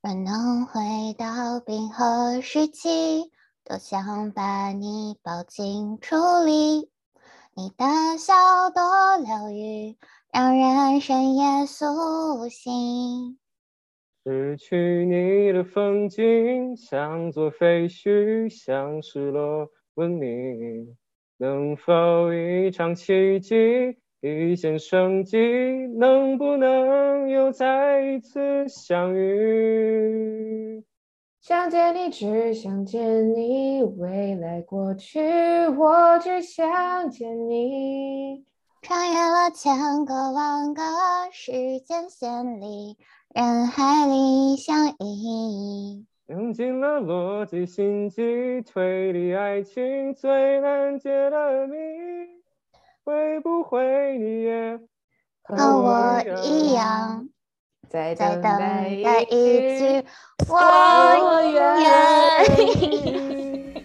[0.00, 0.80] 若能回
[1.18, 3.32] 到冰河时期，
[3.64, 6.14] 多想把你抱进处
[6.44, 6.88] 里。
[7.54, 7.84] 你的
[8.18, 9.96] 笑多疗愈，
[10.32, 13.36] 让人深夜苏醒。
[14.30, 20.94] 失去你的风景，像座废墟，像失落文明。
[21.38, 25.38] 能否一场奇迹，一线生机？
[25.96, 30.84] 能不能又再一次相遇？
[31.40, 35.20] 想见你，只想见你，未来过去，
[35.68, 38.44] 我只想见你。
[38.82, 40.82] 穿越了千个万个
[41.32, 42.96] 时间线里，
[43.34, 46.06] 人海里相依。
[46.28, 51.76] 用尽了逻辑心机，推理爱情最难解的谜。
[53.04, 54.78] 会不会你也
[55.42, 57.28] 和我一样，
[57.88, 60.04] 在在等待待一句
[60.48, 61.86] 我我愿愿
[62.82, 63.82] 意。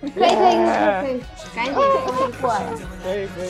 [0.00, 1.20] 可以可以可以可以，
[1.54, 1.80] 赶紧可
[2.28, 2.58] 以过了，
[3.02, 3.48] 可以 可以，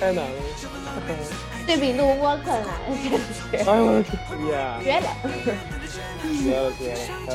[0.00, 1.53] 太难了。
[1.66, 2.68] 这比录播困难，
[3.02, 4.12] 真是哎呦我的天
[4.52, 4.78] 呀！
[4.82, 5.08] 绝了。
[6.22, 7.32] 绝了绝了，